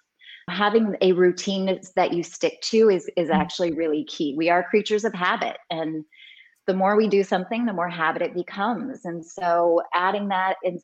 Having 0.49 0.95
a 1.01 1.11
routine 1.11 1.79
that 1.95 2.13
you 2.13 2.23
stick 2.23 2.59
to 2.63 2.89
is, 2.89 3.09
is 3.15 3.29
mm. 3.29 3.35
actually 3.35 3.73
really 3.73 4.03
key. 4.05 4.33
We 4.35 4.49
are 4.49 4.63
creatures 4.63 5.05
of 5.05 5.13
habit, 5.13 5.57
and 5.69 6.03
the 6.69 6.75
more 6.75 6.95
we 6.95 7.07
do 7.07 7.23
something, 7.23 7.65
the 7.65 7.73
more 7.73 7.89
habit 7.89 8.21
it 8.21 8.35
becomes. 8.35 9.03
And 9.03 9.25
so, 9.25 9.81
adding 9.95 10.27
that 10.27 10.57
in 10.63 10.79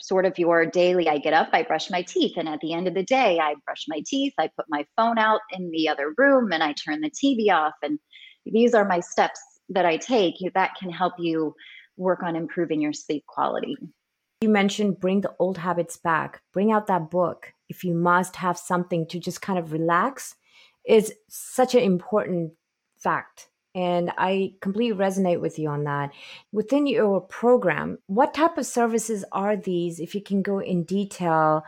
sort 0.00 0.26
of 0.26 0.38
your 0.38 0.64
daily 0.64 1.08
I 1.08 1.18
get 1.18 1.34
up, 1.34 1.48
I 1.52 1.64
brush 1.64 1.90
my 1.90 2.02
teeth, 2.02 2.34
and 2.36 2.48
at 2.48 2.60
the 2.60 2.72
end 2.72 2.86
of 2.86 2.94
the 2.94 3.02
day, 3.02 3.40
I 3.40 3.56
brush 3.64 3.86
my 3.88 4.00
teeth, 4.06 4.32
I 4.38 4.48
put 4.56 4.66
my 4.68 4.86
phone 4.96 5.18
out 5.18 5.40
in 5.50 5.72
the 5.72 5.88
other 5.88 6.14
room, 6.16 6.52
and 6.52 6.62
I 6.62 6.72
turn 6.72 7.00
the 7.00 7.10
TV 7.10 7.52
off. 7.52 7.72
And 7.82 7.98
these 8.46 8.74
are 8.74 8.84
my 8.84 9.00
steps 9.00 9.40
that 9.70 9.84
I 9.84 9.96
take 9.96 10.36
that 10.54 10.76
can 10.78 10.90
help 10.90 11.14
you 11.18 11.52
work 11.96 12.22
on 12.22 12.36
improving 12.36 12.80
your 12.80 12.92
sleep 12.92 13.24
quality. 13.26 13.76
You 14.40 14.50
mentioned 14.50 15.00
bring 15.00 15.22
the 15.22 15.34
old 15.40 15.58
habits 15.58 15.96
back, 15.96 16.42
bring 16.52 16.70
out 16.70 16.86
that 16.86 17.10
book. 17.10 17.52
If 17.68 17.82
you 17.82 17.92
must 17.92 18.36
have 18.36 18.56
something 18.56 19.04
to 19.08 19.18
just 19.18 19.42
kind 19.42 19.58
of 19.58 19.72
relax, 19.72 20.36
is 20.86 21.12
such 21.28 21.74
an 21.74 21.80
important 21.80 22.52
fact. 22.96 23.48
And 23.74 24.12
I 24.16 24.54
completely 24.60 24.96
resonate 24.96 25.40
with 25.40 25.58
you 25.58 25.68
on 25.68 25.84
that. 25.84 26.10
Within 26.52 26.86
your 26.86 27.20
program, 27.20 27.98
what 28.06 28.34
type 28.34 28.56
of 28.56 28.66
services 28.66 29.24
are 29.32 29.56
these? 29.56 29.98
If 29.98 30.14
you 30.14 30.22
can 30.22 30.42
go 30.42 30.60
in 30.60 30.84
detail 30.84 31.64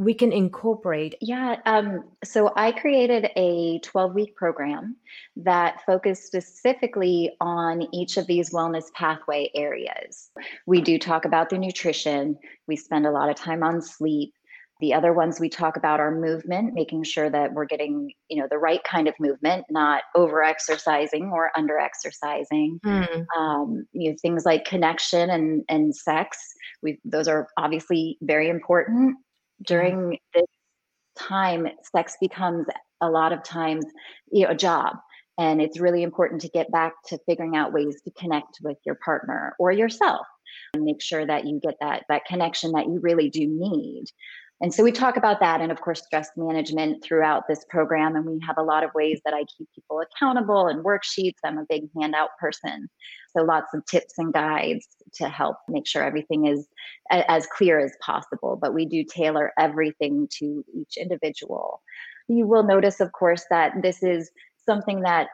we 0.00 0.14
can 0.14 0.32
incorporate? 0.32 1.14
Yeah, 1.20 1.56
um, 1.66 2.04
so 2.24 2.54
I 2.56 2.72
created 2.72 3.28
a 3.36 3.80
12 3.80 4.14
week 4.14 4.34
program 4.34 4.96
that 5.36 5.82
focused 5.84 6.24
specifically 6.24 7.32
on 7.38 7.86
each 7.92 8.16
of 8.16 8.26
these 8.26 8.48
wellness 8.48 8.90
pathway 8.94 9.50
areas. 9.54 10.30
We 10.64 10.80
do 10.80 10.98
talk 10.98 11.26
about 11.26 11.50
the 11.50 11.58
nutrition, 11.58 12.38
we 12.66 12.76
spend 12.76 13.04
a 13.06 13.10
lot 13.10 13.28
of 13.28 13.36
time 13.36 13.62
on 13.62 13.82
sleep. 13.82 14.32
The 14.80 14.94
other 14.94 15.12
ones 15.12 15.38
we 15.38 15.48
talk 15.48 15.76
about 15.76 16.00
are 16.00 16.10
movement, 16.10 16.74
making 16.74 17.04
sure 17.04 17.28
that 17.30 17.52
we're 17.52 17.66
getting, 17.66 18.12
you 18.28 18.40
know, 18.40 18.48
the 18.50 18.58
right 18.58 18.82
kind 18.84 19.08
of 19.08 19.14
movement, 19.20 19.66
not 19.70 20.02
over 20.14 20.42
exercising 20.42 21.30
or 21.32 21.50
under 21.56 21.78
exercising. 21.78 22.80
Mm. 22.84 23.26
Um, 23.36 23.86
you 23.92 24.10
know, 24.10 24.16
things 24.22 24.44
like 24.44 24.64
connection 24.64 25.30
and 25.30 25.64
and 25.68 25.94
sex. 25.94 26.38
We 26.82 26.98
those 27.04 27.28
are 27.28 27.48
obviously 27.56 28.18
very 28.22 28.48
important 28.48 29.16
during 29.66 30.18
this 30.34 30.46
time 31.16 31.68
sex 31.94 32.16
becomes 32.20 32.66
a 33.00 33.10
lot 33.10 33.32
of 33.32 33.42
times 33.42 33.84
you 34.30 34.44
know 34.44 34.50
a 34.50 34.54
job 34.54 34.96
and 35.38 35.60
it's 35.60 35.80
really 35.80 36.02
important 36.02 36.40
to 36.40 36.48
get 36.48 36.70
back 36.70 36.92
to 37.06 37.18
figuring 37.26 37.56
out 37.56 37.72
ways 37.72 38.00
to 38.02 38.10
connect 38.12 38.58
with 38.62 38.76
your 38.84 38.94
partner 38.96 39.54
or 39.58 39.72
yourself 39.72 40.26
and 40.74 40.84
make 40.84 41.02
sure 41.02 41.26
that 41.26 41.46
you 41.46 41.60
get 41.60 41.74
that 41.80 42.04
that 42.08 42.24
connection 42.24 42.72
that 42.72 42.86
you 42.86 43.00
really 43.00 43.28
do 43.28 43.46
need 43.46 44.04
and 44.60 44.74
so 44.74 44.82
we 44.82 44.92
talk 44.92 45.16
about 45.16 45.40
that 45.40 45.60
and 45.60 45.72
of 45.72 45.80
course 45.80 46.02
stress 46.04 46.30
management 46.36 47.02
throughout 47.02 47.44
this 47.48 47.64
program 47.68 48.16
and 48.16 48.24
we 48.26 48.38
have 48.46 48.58
a 48.58 48.62
lot 48.62 48.84
of 48.84 48.90
ways 48.94 49.20
that 49.24 49.34
i 49.34 49.44
keep 49.56 49.68
people 49.74 50.00
accountable 50.00 50.66
and 50.66 50.84
worksheets. 50.84 51.38
I'm 51.44 51.58
a 51.58 51.66
big 51.68 51.88
handout 51.98 52.30
person 52.38 52.88
so 53.36 53.42
lots 53.42 53.72
of 53.74 53.84
tips 53.86 54.14
and 54.18 54.32
guides 54.32 54.86
to 55.14 55.28
help 55.28 55.56
make 55.68 55.86
sure 55.86 56.02
everything 56.02 56.46
is 56.46 56.66
a- 57.10 57.30
as 57.30 57.46
clear 57.46 57.78
as 57.78 57.92
possible 58.00 58.58
but 58.60 58.74
we 58.74 58.86
do 58.86 59.04
tailor 59.04 59.52
everything 59.58 60.28
to 60.38 60.64
each 60.74 60.96
individual. 60.96 61.82
You 62.28 62.46
will 62.46 62.62
notice 62.62 63.00
of 63.00 63.12
course 63.12 63.44
that 63.50 63.82
this 63.82 64.02
is 64.02 64.30
something 64.64 65.00
that 65.00 65.28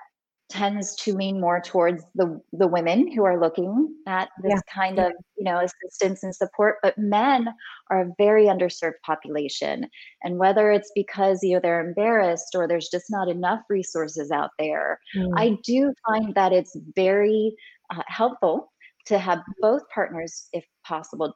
tends 0.49 0.95
to 0.95 1.15
lean 1.15 1.41
more 1.41 1.61
towards 1.61 2.05
the 2.15 2.41
the 2.53 2.69
women 2.69 3.11
who 3.11 3.25
are 3.25 3.41
looking 3.41 3.93
at 4.07 4.29
this 4.43 4.53
yeah. 4.55 4.73
kind 4.73 4.99
of 5.00 5.12
you 5.37 5.45
know 5.45 5.59
assistance 5.61 6.23
and 6.23 6.35
support 6.35 6.76
but 6.83 6.97
men 6.97 7.49
are 7.91 8.03
a 8.03 8.12
very 8.17 8.45
underserved 8.45 9.00
population 9.05 9.88
and 10.23 10.38
whether 10.38 10.71
it's 10.71 10.93
because 10.95 11.43
you 11.43 11.55
know 11.55 11.61
they're 11.61 11.85
embarrassed 11.85 12.55
or 12.55 12.69
there's 12.69 12.88
just 12.88 13.07
not 13.11 13.29
enough 13.29 13.61
resources 13.69 14.31
out 14.31 14.50
there 14.59 15.00
mm. 15.17 15.33
i 15.37 15.57
do 15.65 15.93
find 16.07 16.33
that 16.37 16.53
it's 16.53 16.76
very 16.95 17.53
uh, 17.91 18.03
helpful 18.07 18.73
to 19.05 19.19
have 19.19 19.41
both 19.61 19.83
partners 19.93 20.49
if 20.53 20.65
possible 20.85 21.35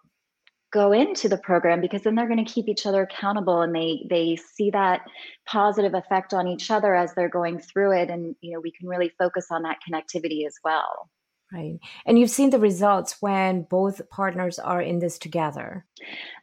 go 0.73 0.93
into 0.93 1.29
the 1.29 1.39
program 1.39 1.81
because 1.81 2.03
then 2.03 2.15
they're 2.15 2.29
going 2.29 2.45
to 2.45 2.53
keep 2.53 2.69
each 2.69 2.87
other 2.87 3.03
accountable 3.03 3.63
and 3.63 3.75
they 3.75 4.07
they 4.09 4.37
see 4.37 4.71
that 4.71 5.03
positive 5.47 5.95
effect 5.95 6.33
on 6.33 6.47
each 6.47 6.71
other 6.71 6.95
as 6.95 7.13
they're 7.15 7.29
going 7.29 7.59
through 7.59 7.93
it 7.93 8.11
and 8.11 8.37
you 8.41 8.53
know 8.53 8.61
we 8.61 8.71
can 8.73 8.89
really 8.89 9.11
focus 9.19 9.47
on 9.51 9.63
that 9.63 9.79
connectivity 9.89 10.47
as 10.47 10.55
well. 10.65 11.11
Right. 11.53 11.81
And 12.07 12.17
you've 12.17 12.31
seen 12.31 12.51
the 12.51 12.61
results 12.61 13.17
when 13.19 13.63
both 13.63 14.09
partners 14.09 14.61
are 14.61 14.81
in 14.81 15.01
this 15.01 15.19
together. 15.19 15.85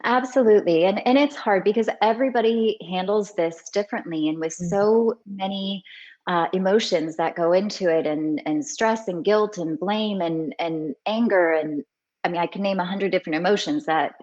Absolutely. 0.04 0.84
And 0.84 1.06
and 1.06 1.16
it's 1.16 1.36
hard 1.36 1.64
because 1.64 1.88
everybody 2.02 2.76
handles 2.90 3.34
this 3.34 3.70
differently 3.72 4.28
and 4.28 4.38
with 4.38 4.52
mm-hmm. 4.52 4.68
so 4.68 5.18
many 5.26 5.82
uh, 6.26 6.48
emotions 6.52 7.16
that 7.16 7.36
go 7.36 7.52
into 7.52 7.88
it 7.88 8.06
and 8.06 8.42
and 8.44 8.66
stress 8.66 9.08
and 9.08 9.24
guilt 9.24 9.56
and 9.56 9.80
blame 9.80 10.20
and 10.20 10.54
and 10.58 10.94
anger 11.06 11.52
and 11.52 11.84
I 12.24 12.28
mean, 12.28 12.40
I 12.40 12.46
can 12.46 12.62
name 12.62 12.80
a 12.80 12.84
hundred 12.84 13.12
different 13.12 13.36
emotions 13.36 13.86
that 13.86 14.14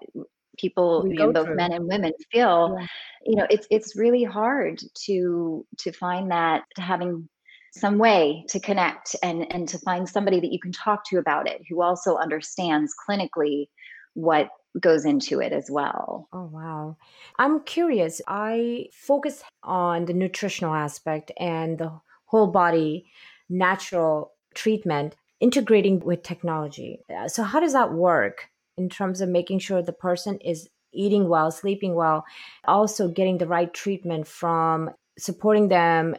people, 0.58 1.06
you 1.08 1.16
know, 1.16 1.32
both 1.32 1.48
through. 1.48 1.56
men 1.56 1.74
and 1.74 1.88
women 1.88 2.14
feel. 2.32 2.76
Yeah. 2.80 2.88
You 3.26 3.36
know, 3.38 3.48
it's 3.50 3.68
it's 3.70 3.96
really 3.96 4.24
hard 4.24 4.82
to 5.06 5.66
to 5.80 5.92
find 5.92 6.32
that 6.32 6.64
having 6.78 7.28
some 7.72 7.98
way 7.98 8.46
to 8.50 8.60
connect 8.60 9.16
and 9.24 9.52
and 9.54 9.68
to 9.70 9.80
find 9.80 10.08
somebody 10.08 10.40
that 10.40 10.52
you 10.52 10.60
can 10.60 10.72
talk 10.72 11.04
to 11.10 11.18
about 11.18 11.50
it 11.50 11.62
who 11.70 11.82
also 11.82 12.16
understands 12.18 12.94
clinically 13.08 13.68
what 14.14 14.50
goes 14.80 15.06
into 15.06 15.40
it 15.40 15.54
as 15.54 15.70
well. 15.70 16.28
Oh, 16.34 16.50
wow. 16.52 16.98
I'm 17.38 17.62
curious. 17.64 18.22
I 18.28 18.88
focus 18.92 19.44
on 19.64 20.06
the 20.06 20.14
nutritional 20.14 20.74
aspect 20.74 21.32
and 21.38 21.78
the 21.78 21.92
whole 22.26 22.48
body 22.48 23.06
natural 23.50 24.34
treatment 24.54 25.16
integrating 25.40 26.00
with 26.00 26.24
technology. 26.24 27.00
Uh, 27.16 27.28
so, 27.28 27.44
how 27.44 27.60
does 27.60 27.74
that 27.74 27.94
work 27.94 28.50
in 28.78 28.90
terms 28.90 29.22
of 29.22 29.30
making 29.30 29.60
sure 29.60 29.82
the 29.82 29.94
person 29.94 30.38
is 30.40 30.68
eating 30.94 31.28
well, 31.28 31.52
sleeping 31.52 31.94
well, 31.94 32.26
also 32.66 33.08
getting 33.08 33.38
the 33.38 33.48
right 33.48 33.74
treatment 33.74 34.28
from 34.28 34.90
supporting 35.18 35.68
them 35.70 36.16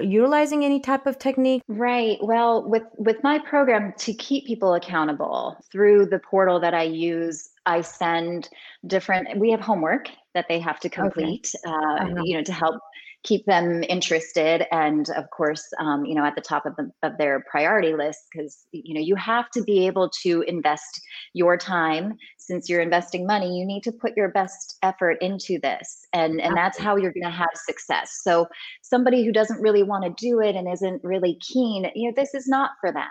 utilizing 0.00 0.64
any 0.64 0.78
type 0.78 1.06
of 1.06 1.18
technique 1.18 1.62
right 1.68 2.18
well 2.20 2.68
with 2.68 2.82
with 2.98 3.16
my 3.22 3.38
program 3.38 3.94
to 3.96 4.12
keep 4.12 4.46
people 4.46 4.74
accountable 4.74 5.56
through 5.72 6.04
the 6.04 6.18
portal 6.18 6.60
that 6.60 6.74
i 6.74 6.82
use 6.82 7.48
i 7.64 7.80
send 7.80 8.50
different 8.86 9.38
we 9.38 9.50
have 9.50 9.60
homework 9.60 10.10
that 10.34 10.44
they 10.50 10.60
have 10.60 10.78
to 10.78 10.90
complete 10.90 11.50
okay. 11.64 11.74
uh, 11.74 12.02
uh-huh. 12.02 12.22
you 12.24 12.36
know 12.36 12.42
to 12.42 12.52
help 12.52 12.78
keep 13.24 13.44
them 13.46 13.82
interested 13.88 14.66
and 14.72 15.10
of 15.10 15.28
course 15.30 15.64
um, 15.80 16.04
you 16.04 16.14
know 16.14 16.24
at 16.24 16.34
the 16.34 16.40
top 16.40 16.64
of, 16.66 16.74
the, 16.76 16.90
of 17.02 17.16
their 17.18 17.44
priority 17.50 17.94
list 17.94 18.20
because 18.30 18.64
you 18.72 18.94
know 18.94 19.00
you 19.00 19.16
have 19.16 19.50
to 19.50 19.62
be 19.62 19.86
able 19.86 20.08
to 20.22 20.42
invest 20.42 21.00
your 21.34 21.56
time. 21.56 22.14
Since 22.38 22.68
you're 22.68 22.80
investing 22.80 23.26
money 23.26 23.58
you 23.58 23.66
need 23.66 23.82
to 23.82 23.92
put 23.92 24.16
your 24.16 24.28
best 24.30 24.78
effort 24.82 25.18
into 25.20 25.58
this 25.60 26.06
and 26.12 26.40
and 26.40 26.56
that's 26.56 26.78
how 26.78 26.96
you're 26.96 27.12
going 27.12 27.24
to 27.24 27.30
have 27.30 27.48
success. 27.54 28.20
So 28.22 28.46
somebody 28.82 29.24
who 29.24 29.32
doesn't 29.32 29.60
really 29.60 29.82
want 29.82 30.04
to 30.04 30.14
do 30.24 30.40
it 30.40 30.54
and 30.54 30.72
isn't 30.72 31.02
really 31.02 31.38
keen 31.40 31.90
you 31.94 32.08
know 32.08 32.14
this 32.14 32.34
is 32.34 32.46
not 32.46 32.70
for 32.80 32.92
them. 32.92 33.10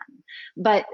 But 0.56 0.86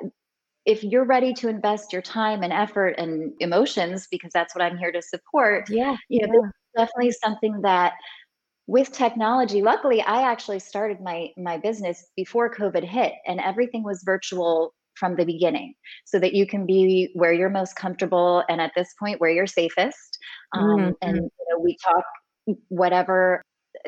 if 0.66 0.84
you're 0.84 1.06
ready 1.06 1.34
to 1.34 1.50
invest 1.50 1.92
your 1.92 2.02
time 2.02 2.44
and 2.44 2.54
effort 2.54 2.96
and 2.98 3.34
emotions 3.40 4.08
because 4.12 4.32
that's 4.34 4.54
what 4.56 4.64
i'm 4.64 4.78
here 4.78 4.92
to 4.92 5.02
support 5.02 5.70
yeah 5.70 5.96
you 6.10 6.26
know 6.26 6.34
yeah. 6.44 6.86
definitely 6.86 7.12
something 7.12 7.62
that 7.62 7.94
with 8.72 8.90
technology 8.94 9.62
luckily 9.62 10.02
i 10.04 10.22
actually 10.22 10.58
started 10.58 11.02
my 11.02 11.28
my 11.36 11.58
business 11.58 12.06
before 12.16 12.50
covid 12.50 12.86
hit 12.86 13.12
and 13.28 13.42
everything 13.42 13.84
was 13.84 14.02
virtual 14.06 14.74
from 14.96 15.18
the 15.18 15.26
beginning 15.26 15.74
so 16.06 16.18
that 16.18 16.34
you 16.34 16.48
can 16.48 16.66
be 16.66 17.10
where 17.14 17.34
you're 17.34 17.50
most 17.50 17.76
comfortable 17.76 18.44
and 18.48 18.62
at 18.62 18.72
this 18.74 18.94
point 18.98 19.20
where 19.20 19.30
you're 19.30 19.46
safest 19.46 20.18
um, 20.56 20.64
mm-hmm. 20.64 20.92
and 21.02 21.18
you 21.18 21.46
know, 21.50 21.60
we 21.62 21.76
talk 21.84 22.06
whatever 22.70 23.42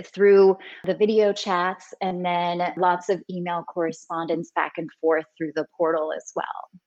through 0.04 0.58
the 0.86 0.96
video 0.96 1.32
chats 1.32 1.94
and 2.02 2.26
then 2.26 2.62
lots 2.76 3.08
of 3.08 3.22
email 3.32 3.64
correspondence 3.74 4.52
back 4.54 4.74
and 4.76 4.90
forth 5.00 5.26
through 5.38 5.52
the 5.56 5.66
portal 5.78 6.12
as 6.14 6.34
well 6.36 6.82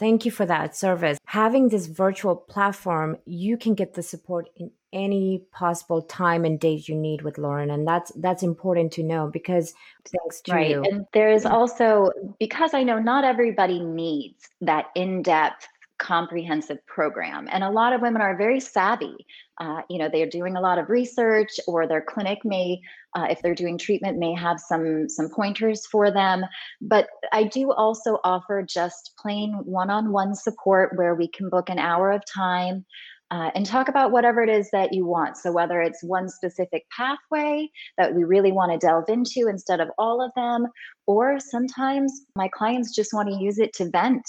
Thank 0.00 0.24
you 0.24 0.32
for 0.32 0.46
that 0.46 0.74
service. 0.74 1.18
Having 1.26 1.68
this 1.68 1.86
virtual 1.86 2.34
platform, 2.34 3.18
you 3.26 3.58
can 3.58 3.74
get 3.74 3.92
the 3.92 4.02
support 4.02 4.48
in 4.56 4.70
any 4.94 5.42
possible 5.52 6.00
time 6.02 6.44
and 6.44 6.58
date 6.58 6.88
you 6.88 6.96
need 6.96 7.20
with 7.20 7.36
Lauren, 7.36 7.70
and 7.70 7.86
that's 7.86 8.10
that's 8.16 8.42
important 8.42 8.92
to 8.92 9.02
know 9.02 9.28
because 9.30 9.74
thanks 10.06 10.40
to 10.40 10.52
right. 10.52 10.70
you. 10.70 10.82
And 10.82 11.04
there 11.12 11.30
is 11.30 11.44
also 11.44 12.10
because 12.38 12.72
I 12.72 12.82
know 12.82 12.98
not 12.98 13.24
everybody 13.24 13.78
needs 13.78 14.48
that 14.62 14.86
in-depth 14.94 15.68
comprehensive 16.00 16.84
program. 16.86 17.46
And 17.52 17.62
a 17.62 17.70
lot 17.70 17.92
of 17.92 18.00
women 18.00 18.22
are 18.22 18.36
very 18.36 18.58
savvy. 18.58 19.14
Uh, 19.60 19.82
you 19.88 19.98
know, 19.98 20.08
they're 20.10 20.26
doing 20.28 20.56
a 20.56 20.60
lot 20.60 20.78
of 20.78 20.88
research, 20.88 21.60
or 21.68 21.86
their 21.86 22.00
clinic 22.00 22.38
may, 22.44 22.80
uh, 23.14 23.26
if 23.30 23.40
they're 23.42 23.54
doing 23.54 23.78
treatment, 23.78 24.18
may 24.18 24.34
have 24.34 24.58
some 24.58 25.08
some 25.08 25.28
pointers 25.28 25.86
for 25.86 26.10
them. 26.10 26.44
But 26.80 27.06
I 27.32 27.44
do 27.44 27.70
also 27.72 28.18
offer 28.24 28.64
just 28.66 29.12
plain 29.18 29.52
one-on-one 29.64 30.34
support 30.34 30.96
where 30.96 31.14
we 31.14 31.28
can 31.28 31.50
book 31.50 31.68
an 31.68 31.78
hour 31.78 32.10
of 32.10 32.22
time. 32.24 32.84
Uh, 33.32 33.48
and 33.54 33.64
talk 33.64 33.88
about 33.88 34.10
whatever 34.10 34.42
it 34.42 34.48
is 34.48 34.68
that 34.72 34.92
you 34.92 35.06
want. 35.06 35.36
So, 35.36 35.52
whether 35.52 35.80
it's 35.80 36.02
one 36.02 36.28
specific 36.28 36.82
pathway 36.90 37.70
that 37.96 38.12
we 38.12 38.24
really 38.24 38.50
want 38.50 38.72
to 38.72 38.84
delve 38.84 39.08
into 39.08 39.46
instead 39.48 39.78
of 39.78 39.88
all 39.98 40.20
of 40.20 40.32
them, 40.34 40.66
or 41.06 41.38
sometimes 41.38 42.22
my 42.34 42.48
clients 42.48 42.92
just 42.92 43.14
want 43.14 43.28
to 43.28 43.38
use 43.38 43.60
it 43.60 43.72
to 43.74 43.88
vent 43.88 44.26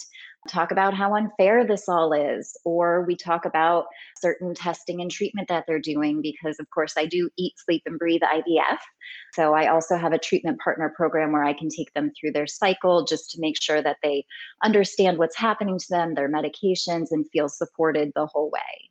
talk 0.49 0.71
about 0.71 0.93
how 0.93 1.15
unfair 1.15 1.65
this 1.65 1.87
all 1.87 2.13
is, 2.13 2.57
or 2.65 3.05
we 3.05 3.15
talk 3.15 3.45
about 3.45 3.85
certain 4.17 4.55
testing 4.55 5.01
and 5.01 5.11
treatment 5.11 5.47
that 5.47 5.65
they're 5.67 5.79
doing 5.79 6.21
because, 6.21 6.59
of 6.59 6.69
course, 6.71 6.93
I 6.97 7.05
do 7.05 7.29
eat, 7.37 7.53
sleep, 7.57 7.83
and 7.85 7.99
breathe 7.99 8.21
IVF. 8.21 8.79
So 9.33 9.53
I 9.53 9.67
also 9.67 9.97
have 9.97 10.13
a 10.13 10.17
treatment 10.17 10.59
partner 10.59 10.91
program 10.95 11.31
where 11.31 11.43
I 11.43 11.53
can 11.53 11.69
take 11.69 11.93
them 11.93 12.11
through 12.19 12.31
their 12.31 12.47
cycle 12.47 13.05
just 13.05 13.29
to 13.31 13.39
make 13.39 13.61
sure 13.61 13.81
that 13.81 13.97
they 14.01 14.25
understand 14.63 15.17
what's 15.17 15.37
happening 15.37 15.77
to 15.77 15.87
them, 15.89 16.15
their 16.15 16.31
medications, 16.31 17.07
and 17.11 17.29
feel 17.31 17.47
supported 17.47 18.11
the 18.15 18.25
whole 18.25 18.49
way. 18.49 18.89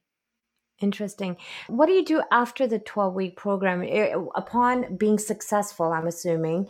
Interesting. 0.80 1.36
What 1.66 1.86
do 1.86 1.92
you 1.92 2.04
do 2.04 2.22
after 2.30 2.66
the 2.66 2.78
12 2.78 3.14
week 3.14 3.36
program? 3.36 3.82
Eh, 3.82 4.14
upon 4.34 4.96
being 4.96 5.18
successful, 5.18 5.92
I'm 5.92 6.06
assuming, 6.06 6.68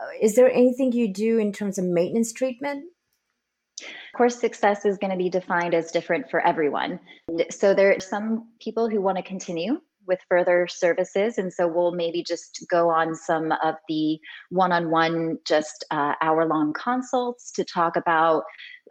uh, 0.00 0.08
is 0.20 0.36
there 0.36 0.50
anything 0.50 0.92
you 0.92 1.12
do 1.12 1.38
in 1.38 1.52
terms 1.52 1.78
of 1.78 1.84
maintenance 1.84 2.32
treatment? 2.32 2.84
Course, 4.16 4.38
success 4.38 4.84
is 4.84 4.98
going 4.98 5.12
to 5.12 5.16
be 5.16 5.30
defined 5.30 5.74
as 5.74 5.90
different 5.90 6.30
for 6.30 6.40
everyone. 6.40 7.00
So 7.50 7.74
there 7.74 7.94
are 7.94 8.00
some 8.00 8.48
people 8.60 8.88
who 8.88 9.00
want 9.00 9.16
to 9.16 9.22
continue 9.22 9.80
with 10.06 10.20
further 10.28 10.66
services. 10.68 11.38
And 11.38 11.52
so 11.52 11.68
we'll 11.68 11.92
maybe 11.92 12.22
just 12.22 12.66
go 12.68 12.90
on 12.90 13.14
some 13.14 13.52
of 13.62 13.76
the 13.88 14.18
one 14.50 14.72
on 14.72 14.90
one, 14.90 15.38
just 15.46 15.84
uh, 15.90 16.14
hour 16.20 16.46
long 16.46 16.72
consults 16.72 17.50
to 17.52 17.64
talk 17.64 17.96
about 17.96 18.42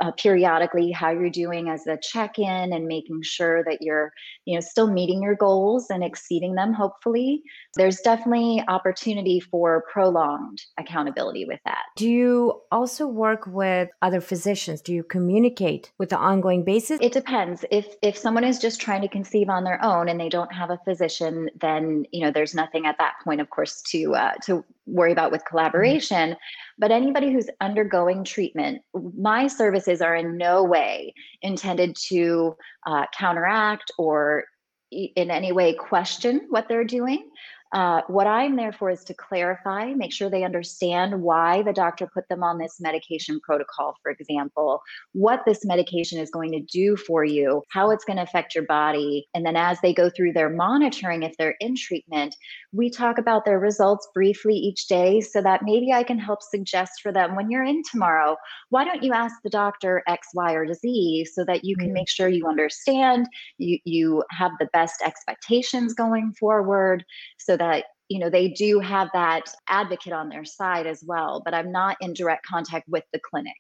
uh, 0.02 0.12
periodically 0.12 0.92
how 0.92 1.10
you're 1.10 1.30
doing 1.30 1.70
as 1.70 1.86
a 1.88 1.98
check-in 2.02 2.74
and 2.74 2.88
making 2.88 3.22
sure 3.22 3.64
that 3.66 3.82
you're 3.82 4.12
you 4.46 4.56
know 4.56 4.62
still 4.62 4.92
meeting 4.92 5.22
your 5.22 5.36
goals 5.36 5.88
and 5.90 6.04
exceeding 6.04 6.56
them 6.56 6.74
hopefully. 6.74 7.42
There's 7.76 8.00
definitely 8.02 8.64
opportunity 8.68 9.40
for 9.40 9.86
prolonged 9.92 10.62
accountability 10.78 11.46
with 11.46 11.60
that. 11.66 11.84
Do 11.96 12.10
you 12.10 12.62
also 12.72 13.08
work 13.08 13.46
with 13.48 13.90
other 14.02 14.22
physicians? 14.22 14.82
Do 14.82 14.94
you 14.94 15.04
communicate 15.04 15.92
with 15.98 16.10
the 16.10 16.18
ongoing 16.18 16.64
basis? 16.64 17.00
It 17.02 17.14
depends. 17.14 17.66
If 17.72 17.96
if 18.02 18.18
someone 18.18 18.44
is 18.44 18.60
just 18.60 18.82
trying 18.82 19.02
to 19.02 19.08
conceive 19.08 19.50
on 19.50 19.64
their 19.64 19.84
own 19.84 20.10
and 20.10 20.20
they 20.20 20.30
don't 20.30 20.54
have 20.54 20.70
a 20.70 20.80
physician 20.86 21.50
then 21.60 22.06
you 22.12 22.22
know 22.22 22.32
there's 22.32 22.56
nothing 22.56 22.86
at 22.86 22.98
that 22.98 23.14
point 23.24 23.42
of 23.42 23.50
course 23.50 23.82
to 23.82 24.16
uh, 24.16 24.34
to 24.46 24.64
worry 24.90 25.12
about 25.12 25.32
with 25.32 25.46
collaboration 25.46 26.36
but 26.80 26.92
anybody 26.92 27.32
who's 27.32 27.50
undergoing 27.60 28.24
treatment, 28.24 28.82
my 28.94 29.48
services 29.48 30.02
are 30.02 30.16
in 30.16 30.38
no 30.38 30.64
way 30.64 31.14
intended 31.42 31.96
to 32.08 32.56
uh, 32.88 33.06
counteract 33.14 33.92
or 33.98 34.46
in 34.92 35.30
any 35.30 35.52
way 35.52 35.74
question 35.74 36.48
what 36.50 36.68
they're 36.68 36.86
doing. 36.86 37.30
Uh, 37.72 38.02
what 38.08 38.26
I'm 38.26 38.56
there 38.56 38.72
for 38.72 38.90
is 38.90 39.04
to 39.04 39.14
clarify, 39.14 39.94
make 39.94 40.12
sure 40.12 40.30
they 40.30 40.44
understand 40.44 41.22
why 41.22 41.62
the 41.62 41.74
doctor 41.74 42.10
put 42.12 42.28
them 42.28 42.44
on 42.44 42.58
this 42.58 42.78
medication 42.80 43.40
protocol, 43.42 43.96
for 44.02 44.12
example, 44.12 44.82
what 45.14 45.42
this 45.46 45.64
medication 45.66 46.20
is 46.20 46.32
going 46.32 46.52
to 46.54 46.62
do 46.62 46.96
for 46.96 47.24
you, 47.24 47.62
how 47.70 47.92
it's 47.92 48.06
going 48.06 48.18
to 48.18 48.24
affect 48.24 48.56
your 48.56 48.66
body. 48.66 49.28
And 49.36 49.46
then 49.46 49.56
as 49.56 49.80
they 49.82 49.94
go 49.94 50.10
through 50.10 50.34
their 50.34 50.50
monitoring, 50.50 51.22
if 51.22 51.38
they're 51.38 51.56
in 51.60 51.76
treatment, 51.76 52.36
we 52.72 52.90
talk 52.90 53.20
about 53.20 53.46
their 53.46 53.60
results 53.60 54.08
briefly 54.16 54.56
each 54.56 54.88
day 54.88 55.22
so 55.22 55.42
that 55.42 55.62
maybe 55.64 55.94
I 55.94 56.04
can 56.04 56.18
help 56.18 56.42
suggest 56.42 57.02
for 57.04 57.12
them 57.12 57.36
when 57.36 57.52
you're 57.52 57.64
in 57.64 57.84
tomorrow, 57.92 58.36
why 58.70 58.84
don't 58.84 59.04
you 59.04 59.14
ask 59.14 59.36
the 59.44 59.50
doctor 59.50 60.02
X, 60.08 60.30
Y, 60.34 60.54
or 60.54 60.74
Z 60.74 61.28
so 61.34 61.46
that 61.46 61.64
you 61.64 61.76
can 61.76 61.88
mm-hmm. 61.88 61.94
make 61.94 62.10
sure 62.10 62.30
you 62.30 62.48
understand, 62.48 63.28
you, 63.60 63.78
you 63.84 64.24
have 64.32 64.52
the 64.60 64.70
best 64.74 65.02
expectations 65.04 65.94
going 65.94 66.34
forward 66.40 67.06
so 67.38 67.59
that 67.60 67.86
you 68.10 68.20
know 68.20 68.30
they 68.30 68.50
do 68.50 68.80
have 68.80 69.10
that 69.14 69.44
advocate 69.68 70.14
on 70.14 70.30
their 70.30 70.46
side 70.46 70.88
as 70.88 71.04
well 71.06 71.42
but 71.46 71.54
i'm 71.54 71.72
not 71.72 71.98
in 72.02 72.14
direct 72.14 72.46
contact 72.46 72.88
with 72.90 73.04
the 73.14 73.20
clinic. 73.20 73.56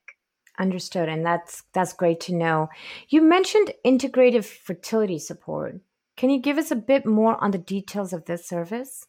Understood 0.57 1.07
and 1.07 1.25
that's 1.25 1.63
that's 1.73 1.93
great 1.93 2.19
to 2.21 2.35
know. 2.35 2.67
You 3.07 3.21
mentioned 3.21 3.71
integrative 3.85 4.43
fertility 4.43 5.17
support. 5.17 5.79
Can 6.17 6.29
you 6.29 6.41
give 6.41 6.57
us 6.57 6.69
a 6.69 6.75
bit 6.75 7.05
more 7.05 7.41
on 7.41 7.51
the 7.51 7.57
details 7.57 8.12
of 8.12 8.25
this 8.25 8.45
service 8.45 9.07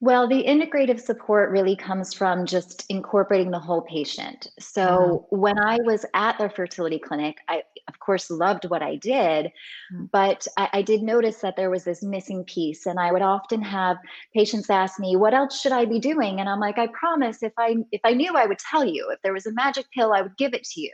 well, 0.00 0.26
the 0.26 0.42
integrative 0.42 1.00
support 1.00 1.50
really 1.50 1.76
comes 1.76 2.12
from 2.12 2.44
just 2.44 2.84
incorporating 2.88 3.52
the 3.52 3.60
whole 3.60 3.82
patient. 3.82 4.48
So 4.58 4.82
mm-hmm. 5.30 5.40
when 5.40 5.58
I 5.60 5.78
was 5.84 6.04
at 6.12 6.38
the 6.38 6.50
fertility 6.50 6.98
clinic, 6.98 7.36
I, 7.48 7.62
of 7.88 8.00
course, 8.00 8.28
loved 8.28 8.64
what 8.64 8.82
I 8.82 8.96
did, 8.96 9.46
mm-hmm. 9.46 10.06
but 10.12 10.46
I, 10.56 10.68
I, 10.72 10.82
did 10.82 11.02
notice 11.02 11.36
that 11.36 11.54
there 11.54 11.70
was 11.70 11.84
this 11.84 12.02
missing 12.02 12.42
piece. 12.44 12.86
And 12.86 12.98
I 12.98 13.12
would 13.12 13.22
often 13.22 13.62
have 13.62 13.96
patients 14.34 14.68
ask 14.68 14.98
me, 14.98 15.14
"What 15.14 15.34
else 15.34 15.60
should 15.60 15.72
I 15.72 15.84
be 15.84 16.00
doing?" 16.00 16.40
And 16.40 16.48
I'm 16.48 16.60
like, 16.60 16.78
"I 16.78 16.88
promise, 16.88 17.42
if 17.42 17.52
I 17.56 17.76
if 17.92 18.00
I 18.02 18.12
knew, 18.12 18.34
I 18.34 18.46
would 18.46 18.58
tell 18.58 18.84
you. 18.84 19.08
If 19.12 19.20
there 19.22 19.32
was 19.32 19.46
a 19.46 19.52
magic 19.52 19.86
pill, 19.96 20.12
I 20.12 20.22
would 20.22 20.36
give 20.36 20.52
it 20.52 20.64
to 20.64 20.80
you." 20.80 20.92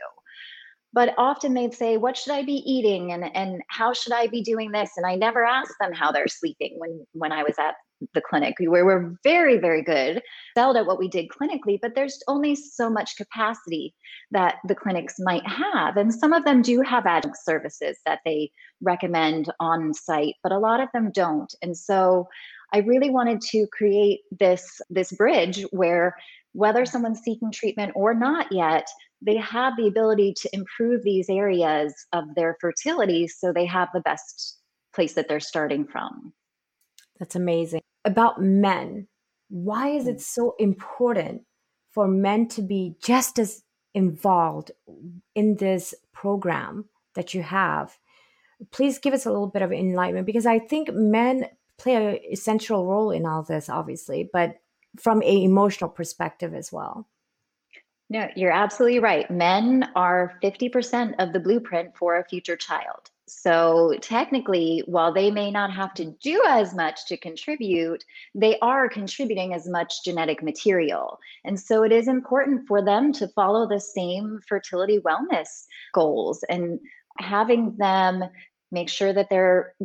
but 0.91 1.13
often 1.19 1.53
they'd 1.53 1.73
say 1.73 1.97
what 1.97 2.17
should 2.17 2.33
i 2.33 2.41
be 2.41 2.63
eating 2.65 3.11
and 3.11 3.23
and 3.35 3.61
how 3.67 3.93
should 3.93 4.11
i 4.11 4.25
be 4.25 4.41
doing 4.41 4.71
this 4.71 4.89
and 4.97 5.05
i 5.05 5.13
never 5.13 5.45
asked 5.45 5.75
them 5.79 5.93
how 5.93 6.11
they're 6.11 6.27
sleeping 6.27 6.73
when 6.79 7.05
when 7.13 7.31
i 7.31 7.43
was 7.43 7.53
at 7.59 7.75
the 8.13 8.21
clinic 8.21 8.55
we 8.59 8.67
were, 8.67 8.85
we're 8.85 9.15
very 9.23 9.57
very 9.57 9.81
good 9.81 10.21
excelled 10.55 10.77
at 10.77 10.85
what 10.85 10.99
we 10.99 11.07
did 11.07 11.27
clinically 11.29 11.77
but 11.81 11.95
there's 11.95 12.19
only 12.27 12.55
so 12.55 12.89
much 12.89 13.17
capacity 13.17 13.93
that 14.31 14.55
the 14.67 14.75
clinics 14.75 15.15
might 15.19 15.45
have 15.47 15.97
and 15.97 16.13
some 16.13 16.33
of 16.33 16.45
them 16.45 16.61
do 16.61 16.81
have 16.81 17.05
adjunct 17.05 17.37
services 17.43 17.97
that 18.05 18.19
they 18.25 18.51
recommend 18.81 19.51
on 19.59 19.93
site 19.93 20.35
but 20.43 20.51
a 20.51 20.59
lot 20.59 20.79
of 20.79 20.89
them 20.93 21.11
don't 21.11 21.53
and 21.61 21.75
so 21.75 22.27
i 22.73 22.79
really 22.79 23.09
wanted 23.09 23.41
to 23.41 23.67
create 23.71 24.21
this 24.39 24.81
this 24.89 25.11
bridge 25.13 25.63
where 25.71 26.15
whether 26.53 26.85
someone's 26.85 27.21
seeking 27.21 27.51
treatment 27.51 27.91
or 27.95 28.13
not 28.13 28.51
yet 28.51 28.87
they 29.21 29.35
have 29.35 29.75
the 29.75 29.87
ability 29.87 30.33
to 30.33 30.49
improve 30.53 31.03
these 31.03 31.29
areas 31.29 31.93
of 32.13 32.23
their 32.35 32.55
fertility 32.61 33.27
so 33.27 33.51
they 33.51 33.65
have 33.65 33.89
the 33.93 34.01
best 34.01 34.59
place 34.93 35.13
that 35.13 35.27
they're 35.27 35.39
starting 35.39 35.85
from. 35.85 36.33
That's 37.19 37.35
amazing. 37.35 37.81
About 38.05 38.41
men, 38.41 39.07
why 39.49 39.89
is 39.89 40.07
it 40.07 40.21
so 40.21 40.55
important 40.57 41.43
for 41.91 42.07
men 42.07 42.47
to 42.49 42.61
be 42.61 42.95
just 43.03 43.39
as 43.39 43.63
involved 43.93 44.71
in 45.35 45.57
this 45.57 45.93
program 46.13 46.85
that 47.15 47.33
you 47.33 47.43
have? 47.43 47.97
Please 48.71 48.99
give 48.99 49.13
us 49.13 49.25
a 49.25 49.31
little 49.31 49.47
bit 49.47 49.61
of 49.61 49.71
enlightenment 49.71 50.25
because 50.25 50.45
I 50.45 50.59
think 50.59 50.93
men 50.93 51.45
play 51.77 51.95
an 51.95 52.19
essential 52.31 52.85
role 52.85 53.11
in 53.11 53.25
all 53.25 53.43
this, 53.43 53.69
obviously, 53.69 54.29
but 54.31 54.55
from 54.97 55.21
a 55.23 55.43
emotional 55.43 55.89
perspective 55.89 56.53
as 56.53 56.71
well. 56.71 57.07
No, 58.09 58.27
you're 58.35 58.51
absolutely 58.51 58.99
right. 58.99 59.29
Men 59.29 59.89
are 59.95 60.33
50% 60.41 61.15
of 61.19 61.31
the 61.31 61.39
blueprint 61.39 61.95
for 61.95 62.17
a 62.17 62.25
future 62.25 62.57
child. 62.57 63.11
So, 63.29 63.95
technically, 64.01 64.83
while 64.87 65.13
they 65.13 65.29
may 65.29 65.51
not 65.51 65.71
have 65.71 65.93
to 65.95 66.05
do 66.21 66.43
as 66.47 66.73
much 66.73 67.05
to 67.07 67.17
contribute, 67.17 68.03
they 68.33 68.57
are 68.59 68.89
contributing 68.89 69.53
as 69.53 69.67
much 69.67 70.03
genetic 70.03 70.41
material. 70.41 71.19
And 71.45 71.59
so, 71.59 71.83
it 71.83 71.91
is 71.91 72.07
important 72.07 72.67
for 72.67 72.83
them 72.83 73.13
to 73.13 73.27
follow 73.29 73.67
the 73.67 73.79
same 73.79 74.39
fertility 74.47 74.99
wellness 74.99 75.65
goals 75.93 76.43
and 76.49 76.79
having 77.19 77.75
them 77.77 78.23
make 78.71 78.89
sure 78.89 79.13
that 79.13 79.29
they're 79.29 79.75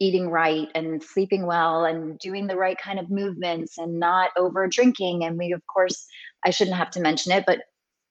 eating 0.00 0.30
right 0.30 0.68
and 0.74 1.02
sleeping 1.02 1.46
well 1.46 1.84
and 1.84 2.18
doing 2.18 2.46
the 2.46 2.56
right 2.56 2.78
kind 2.78 2.98
of 2.98 3.10
movements 3.10 3.78
and 3.78 4.00
not 4.00 4.30
over 4.36 4.66
drinking. 4.66 5.24
And 5.24 5.38
we, 5.38 5.52
of 5.52 5.62
course, 5.66 6.06
I 6.44 6.50
shouldn't 6.50 6.76
have 6.76 6.90
to 6.92 7.00
mention 7.00 7.32
it, 7.32 7.44
but 7.46 7.60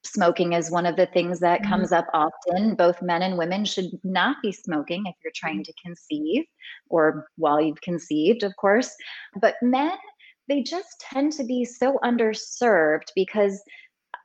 smoking 0.03 0.53
is 0.53 0.71
one 0.71 0.85
of 0.85 0.95
the 0.95 1.05
things 1.07 1.39
that 1.39 1.61
mm-hmm. 1.61 1.71
comes 1.71 1.91
up 1.91 2.07
often. 2.13 2.75
Both 2.75 3.01
men 3.01 3.21
and 3.21 3.37
women 3.37 3.65
should 3.65 3.91
not 4.03 4.37
be 4.41 4.51
smoking 4.51 5.05
if 5.05 5.15
you're 5.23 5.33
trying 5.35 5.63
to 5.63 5.73
conceive 5.83 6.45
or 6.89 7.27
while 7.35 7.61
you've 7.61 7.81
conceived, 7.81 8.43
of 8.43 8.55
course. 8.55 8.95
But 9.41 9.55
men, 9.61 9.97
they 10.47 10.63
just 10.63 10.99
tend 10.99 11.33
to 11.33 11.43
be 11.43 11.65
so 11.65 11.99
underserved 12.03 13.11
because 13.15 13.61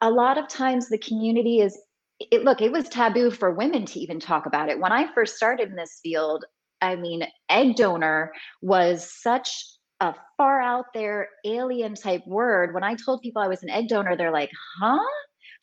a 0.01 0.11
lot 0.11 0.39
of 0.39 0.49
times 0.49 0.89
the 0.89 0.99
community 0.99 1.61
is 1.61 1.79
it, 2.21 2.45
look, 2.45 2.63
it 2.63 2.73
was 2.73 2.89
taboo 2.89 3.31
for 3.31 3.51
women 3.51 3.85
to 3.87 3.99
even 3.99 4.21
talk 4.21 4.47
about 4.47 4.69
it. 4.69 4.79
When 4.79 4.93
I 4.93 5.13
first 5.13 5.37
started 5.37 5.71
in 5.71 5.77
this 5.77 5.99
field, 6.03 6.45
I 6.81 6.97
mean, 6.97 7.27
egg 7.51 7.77
donor 7.77 8.33
was 8.63 9.13
such 9.21 9.67
a 10.01 10.15
far 10.37 10.61
out 10.61 10.87
there 10.95 11.29
alien 11.45 11.95
type 11.95 12.23
word. 12.27 12.73
When 12.73 12.85
I 12.85 12.95
told 12.95 13.21
people 13.21 13.43
I 13.43 13.49
was 13.49 13.63
an 13.63 13.71
egg 13.71 13.89
donor, 13.89 14.17
they're 14.17 14.31
like, 14.31 14.51
huh? 14.81 14.99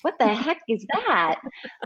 What 0.01 0.15
the 0.19 0.27
heck 0.27 0.59
is 0.67 0.85
that? 0.93 1.39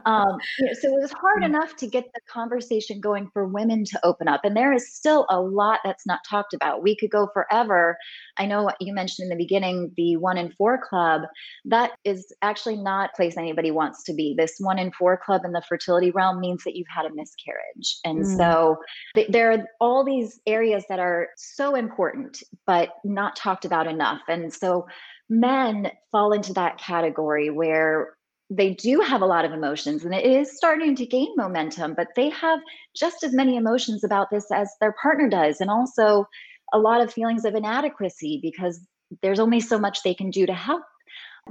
Um, 0.06 0.38
you 0.60 0.66
know, 0.66 0.74
so 0.80 0.88
it 0.90 1.02
was 1.02 1.12
hard 1.12 1.42
mm. 1.42 1.46
enough 1.46 1.76
to 1.78 1.88
get 1.88 2.06
the 2.14 2.22
conversation 2.30 3.00
going 3.00 3.30
for 3.34 3.48
women 3.48 3.86
to 3.86 4.06
open 4.06 4.28
up. 4.28 4.42
And 4.44 4.56
there 4.56 4.74
is 4.74 4.94
still 4.94 5.26
a 5.30 5.40
lot 5.40 5.80
that's 5.84 6.06
not 6.06 6.20
talked 6.30 6.54
about. 6.54 6.84
We 6.84 6.96
could 6.96 7.10
go 7.10 7.28
forever. 7.34 7.98
I 8.38 8.46
know 8.46 8.64
what 8.64 8.78
you 8.80 8.94
mentioned 8.94 9.26
in 9.26 9.38
the 9.38 9.44
beginning, 9.44 9.92
the 9.96 10.18
one 10.18 10.38
in 10.38 10.52
four 10.52 10.78
club, 10.78 11.22
that 11.66 11.92
is 12.04 12.34
actually 12.42 12.78
not 12.78 13.12
a 13.14 13.16
place 13.16 13.38
anybody 13.38 13.72
wants 13.72 14.04
to 14.04 14.14
be. 14.14 14.36
This 14.38 14.56
one 14.60 14.80
in 14.80 14.92
four 14.92 15.18
club 15.18 15.42
in 15.46 15.52
the 15.52 15.62
fertility 15.62 16.12
realm 16.12 16.40
means 16.40 16.64
that 16.64 16.76
you've 16.76 16.88
had 16.88 17.06
a 17.06 17.14
miscarriage. 17.14 17.98
And 18.04 18.24
mm. 18.24 18.38
so 18.38 18.78
th- 19.16 19.30
there 19.30 19.52
are 19.52 19.66
all 19.80 20.04
these 20.04 20.40
areas 20.46 20.84
that 20.90 21.00
are 21.00 21.30
so 21.38 21.76
important, 21.76 22.44
but 22.66 22.90
not 23.04 23.36
talked 23.36 23.66
about 23.66 23.88
enough. 23.88 24.22
And 24.28 24.54
so 24.54 24.86
men 25.30 25.92
fall 26.12 26.32
into 26.32 26.54
that 26.54 26.78
category 26.78 27.50
where 27.50 28.16
they 28.50 28.74
do 28.76 29.00
have 29.00 29.22
a 29.22 29.26
lot 29.26 29.44
of 29.44 29.54
emotions 29.54 30.06
and 30.06 30.14
it 30.14 30.24
is 30.24 30.56
starting 30.56 30.96
to 30.96 31.06
gain 31.06 31.34
momentum, 31.36 31.96
but 31.96 32.10
they 32.16 32.30
have 32.30 32.60
just 32.96 33.24
as 33.24 33.34
many 33.34 33.58
emotions 33.58 34.04
about 34.04 34.30
this 34.30 34.52
as 34.52 34.70
their 34.80 34.94
partner 35.02 35.28
does. 35.28 35.62
And 35.62 35.70
also 35.70 36.26
a 36.74 36.80
lot 36.80 37.02
of 37.02 37.12
feelings 37.12 37.46
of 37.46 37.56
inadequacy 37.56 38.40
because 38.42 38.80
there's 39.22 39.40
only 39.40 39.60
so 39.60 39.80
much 39.80 40.04
they 40.04 40.14
can 40.14 40.30
do 40.30 40.46
to 40.46 40.54
help 40.54 40.84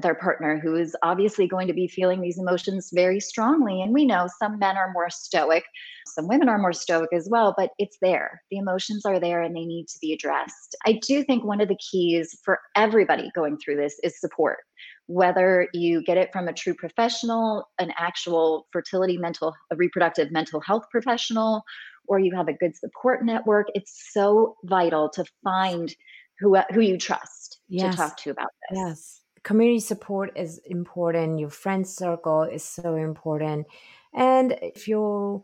their 0.00 0.14
partner 0.14 0.59
who 0.59 0.74
is 0.74 0.96
obviously 1.02 1.46
going 1.46 1.68
to 1.68 1.72
be 1.72 1.87
feeling 1.87 2.20
these 2.20 2.38
emotions 2.38 2.90
very 2.92 3.20
strongly. 3.20 3.80
And 3.80 3.94
we 3.94 4.04
know 4.04 4.26
some 4.40 4.59
men 4.59 4.76
are 4.76 4.92
more 4.92 5.09
stoic, 5.09 5.64
some 6.07 6.26
women 6.26 6.48
are 6.48 6.59
more 6.59 6.72
stoic 6.72 7.11
as 7.12 7.28
well, 7.30 7.54
but 7.57 7.70
it's 7.78 7.96
there. 8.02 8.42
The 8.50 8.59
emotions 8.59 9.07
are 9.07 9.20
there 9.20 9.40
and 9.42 9.54
they 9.54 9.64
need 9.64 9.87
to 9.88 9.98
be 10.00 10.12
addressed. 10.12 10.74
I 10.85 10.98
do 11.07 11.22
think 11.22 11.44
one 11.44 11.61
of 11.61 11.68
the 11.68 11.76
keys 11.76 12.37
for 12.44 12.59
everybody 12.74 13.30
going 13.37 13.57
through 13.57 13.76
this 13.76 13.96
is 14.02 14.18
support. 14.20 14.59
Whether 15.07 15.68
you 15.72 16.02
get 16.02 16.16
it 16.16 16.30
from 16.33 16.48
a 16.48 16.52
true 16.52 16.74
professional, 16.74 17.68
an 17.78 17.92
actual 17.96 18.66
fertility, 18.72 19.16
mental, 19.16 19.54
a 19.70 19.76
reproductive 19.76 20.33
mental 20.33 20.61
health 20.61 20.87
professional, 20.90 21.62
or 22.09 22.18
you 22.18 22.35
have 22.35 22.48
a 22.48 22.52
good 22.52 22.74
support 22.76 23.24
network, 23.24 23.68
it's 23.74 24.11
so 24.12 24.57
vital 24.64 25.09
to 25.11 25.24
find 25.44 25.94
who 26.40 26.57
who 26.72 26.80
you 26.80 26.98
trust 26.98 27.61
yes. 27.68 27.92
to 27.92 27.96
talk 27.96 28.16
to 28.16 28.30
about 28.30 28.50
this. 28.68 28.78
Yes 28.78 29.24
community 29.44 29.80
support 29.80 30.33
is 30.37 30.59
important 30.66 31.38
your 31.38 31.50
friend 31.50 31.87
circle 31.87 32.42
is 32.42 32.64
so 32.64 32.96
important 32.96 33.66
and 34.12 34.59
if 34.61 34.88
your 34.88 35.42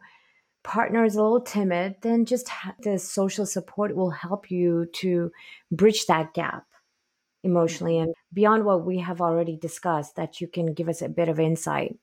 partner 0.63 1.05
is 1.05 1.17
a 1.17 1.23
little 1.23 1.41
timid 1.41 1.95
then 2.03 2.25
just 2.25 2.51
the 2.83 2.99
social 2.99 3.47
support 3.47 3.95
will 3.95 4.11
help 4.11 4.51
you 4.51 4.87
to 4.93 5.31
bridge 5.71 6.07
that 6.07 6.35
gap 6.35 6.65
emotionally 7.43 7.99
and 7.99 8.15
beyond 8.33 8.65
what 8.65 8.85
we 8.85 8.99
have 8.99 9.21
already 9.21 9.57
discussed 9.57 10.17
that 10.17 10.41
you 10.41 10.47
can 10.47 10.75
give 10.75 10.89
us 10.89 11.03
a 11.03 11.09
bit 11.09 11.29
of 11.29 11.41
insight. 11.41 11.97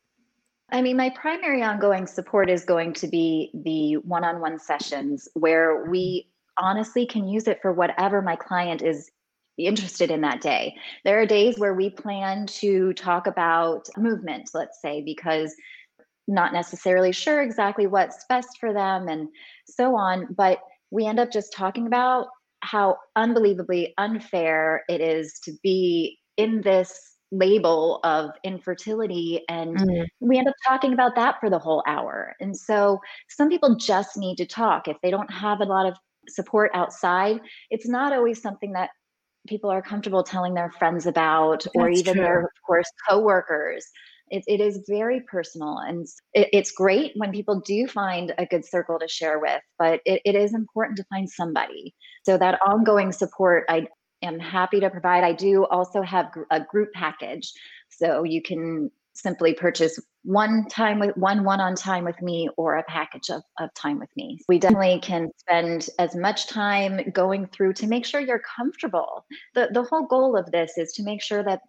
I 0.72 0.82
mean, 0.82 0.98
my 0.98 1.10
primary 1.12 1.64
ongoing 1.64 2.08
support 2.08 2.50
is 2.50 2.66
going 2.66 2.94
to 2.94 3.08
be 3.08 3.52
the 3.54 3.98
one 3.98 4.24
on 4.24 4.42
one 4.42 4.60
sessions 4.60 5.30
where 5.34 5.90
we 5.90 6.28
honestly 6.58 7.06
can 7.06 7.28
use 7.28 7.48
it 7.48 7.62
for 7.62 7.72
whatever 7.72 8.22
my 8.22 8.36
client 8.36 8.82
is 8.82 9.12
interested 9.66 10.12
in 10.12 10.22
that 10.22 10.42
day. 10.42 10.76
There 11.04 11.20
are 11.20 11.26
days 11.26 11.58
where 11.58 11.74
we 11.74 11.90
plan 11.90 12.46
to 12.48 12.94
talk 12.94 13.26
about 13.26 13.88
movement, 13.98 14.52
let's 14.54 14.82
say, 14.82 15.02
because 15.02 15.56
not 16.28 16.54
necessarily 16.54 17.12
sure 17.12 17.42
exactly 17.42 17.88
what's 17.88 18.26
best 18.28 18.60
for 18.60 18.74
them 18.74 19.08
and 19.08 19.30
so 19.66 19.96
on, 19.96 20.28
but 20.36 20.60
we 20.92 21.06
end 21.06 21.20
up 21.20 21.32
just 21.32 21.54
talking 21.54 21.88
about 21.88 22.28
how 22.62 22.98
unbelievably 23.16 23.94
unfair 23.98 24.84
it 24.90 25.02
is 25.02 25.40
to 25.44 25.54
be 25.64 26.18
in 26.38 26.62
this 26.62 27.16
label 27.32 28.00
of 28.04 28.32
infertility 28.44 29.44
and 29.50 29.78
mm. 29.78 30.06
we 30.22 30.38
end 30.38 30.48
up 30.48 30.56
talking 30.66 30.94
about 30.94 31.14
that 31.16 31.36
for 31.42 31.50
the 31.50 31.60
whole 31.60 31.84
hour 31.86 32.34
and 32.40 32.56
so 32.56 33.00
some 33.28 33.50
people 33.50 33.76
just 33.76 34.16
need 34.16 34.38
to 34.38 34.46
talk 34.46 34.88
if 34.88 34.96
they 35.04 35.12
don't 35.12 35.32
have 35.32 35.60
a 35.60 35.66
lot 35.66 35.86
of 35.86 35.94
support 36.30 36.72
outside 36.74 37.42
it's 37.70 37.88
not 37.88 38.14
always 38.14 38.42
something 38.42 38.72
that 38.72 38.92
people 39.48 39.70
are 39.70 39.82
comfortable 39.82 40.24
telling 40.24 40.54
their 40.54 40.72
friends 40.72 41.06
about 41.06 41.66
or 41.76 41.90
even 41.90 42.14
true. 42.14 42.24
their 42.24 42.42
of 42.42 42.52
course 42.66 42.90
coworkers. 43.10 43.86
It, 44.30 44.44
it 44.46 44.60
is 44.60 44.84
very 44.90 45.22
personal 45.22 45.78
and 45.78 46.06
it, 46.34 46.50
it's 46.52 46.72
great 46.72 47.14
when 47.16 47.32
people 47.32 47.62
do 47.62 47.88
find 47.88 48.34
a 48.38 48.46
good 48.46 48.66
circle 48.66 49.00
to 49.00 49.08
share 49.08 49.40
with 49.40 49.62
but 49.80 50.02
it, 50.04 50.22
it 50.26 50.36
is 50.36 50.54
important 50.54 50.98
to 50.98 51.06
find 51.06 51.30
somebody. 51.30 51.96
So 52.24 52.38
that 52.38 52.60
ongoing 52.66 53.12
support 53.12 53.64
i 53.70 53.88
am 54.22 54.40
happy 54.40 54.80
to 54.80 54.90
provide. 54.90 55.24
I 55.24 55.34
do 55.34 55.66
also 55.66 56.02
have 56.02 56.28
a 56.52 56.60
group 56.60 56.92
package. 56.94 57.52
So 57.90 58.24
you 58.24 58.42
can 58.42 58.92
simply 59.14 59.54
purchase 59.54 60.00
one 60.28 60.66
time 60.68 61.00
with 61.00 61.16
one 61.16 61.46
one 61.46 61.62
on 61.62 61.74
time 61.74 62.04
with 62.04 62.22
me 62.22 62.50
or 62.58 62.76
a 62.76 62.84
package 62.84 63.30
of, 63.30 63.42
of 63.62 63.74
time 63.76 63.98
with 63.98 64.10
me. 64.18 64.38
We 64.50 64.60
definitely 64.60 65.00
can 65.00 65.32
spend 65.38 65.90
as 66.00 66.18
much 66.18 66.48
time 66.48 67.00
going 67.14 67.48
through 67.48 67.74
to 67.76 67.88
make 67.88 68.06
sure 68.06 68.20
you're 68.20 68.42
comfortable. 68.58 69.26
The 69.56 69.70
the 69.72 69.84
whole 69.84 70.06
goal 70.06 70.36
of 70.36 70.52
this 70.52 70.78
is 70.78 70.92
to 70.94 71.04
make 71.04 71.22
sure 71.22 71.44
that 71.44 71.62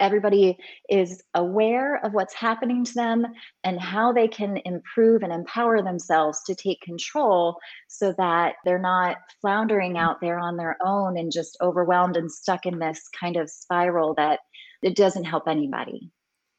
everybody 0.00 0.58
is 0.90 1.22
aware 1.34 1.96
of 2.04 2.12
what's 2.12 2.34
happening 2.34 2.84
to 2.84 2.92
them 2.92 3.24
and 3.64 3.80
how 3.80 4.12
they 4.12 4.28
can 4.28 4.60
improve 4.66 5.22
and 5.22 5.32
empower 5.32 5.82
themselves 5.82 6.42
to 6.44 6.54
take 6.54 6.80
control 6.82 7.56
so 7.88 8.14
that 8.18 8.56
they're 8.66 8.78
not 8.78 9.16
floundering 9.40 9.96
out 9.96 10.20
there 10.20 10.38
on 10.38 10.58
their 10.58 10.76
own 10.84 11.16
and 11.16 11.32
just 11.32 11.56
overwhelmed 11.62 12.18
and 12.18 12.30
stuck 12.30 12.66
in 12.66 12.78
this 12.78 13.08
kind 13.18 13.36
of 13.36 13.48
spiral 13.48 14.12
that 14.14 14.40
it 14.82 14.94
doesn't 14.94 15.24
help 15.24 15.48
anybody 15.48 16.12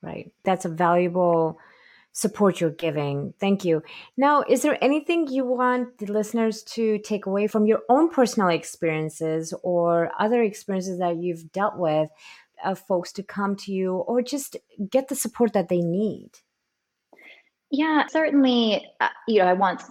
Right. 0.05 0.31
That's 0.43 0.65
a 0.65 0.69
valuable 0.69 1.59
support 2.11 2.61
you're 2.61 2.69
giving. 2.69 3.33
Thank 3.39 3.65
you. 3.65 3.83
Now, 4.15 4.43
is 4.47 4.61
there 4.61 4.81
anything 4.81 5.27
you 5.27 5.43
want 5.43 5.97
the 5.97 6.05
listeners 6.05 6.63
to 6.63 6.99
take 6.99 7.25
away 7.25 7.47
from 7.47 7.65
your 7.65 7.81
own 7.89 8.09
personal 8.09 8.49
experiences 8.49 9.53
or 9.63 10.11
other 10.19 10.43
experiences 10.43 10.99
that 10.99 11.17
you've 11.17 11.51
dealt 11.51 11.77
with 11.77 12.09
of 12.63 12.79
folks 12.79 13.11
to 13.13 13.23
come 13.23 13.55
to 13.57 13.73
you 13.73 13.95
or 13.95 14.21
just 14.21 14.55
get 14.89 15.09
the 15.09 15.15
support 15.15 15.53
that 15.53 15.69
they 15.69 15.81
need? 15.81 16.29
Yeah, 17.71 18.05
certainly, 18.07 18.87
uh, 19.01 19.09
you 19.27 19.39
know, 19.39 19.47
I 19.47 19.53
want 19.53 19.81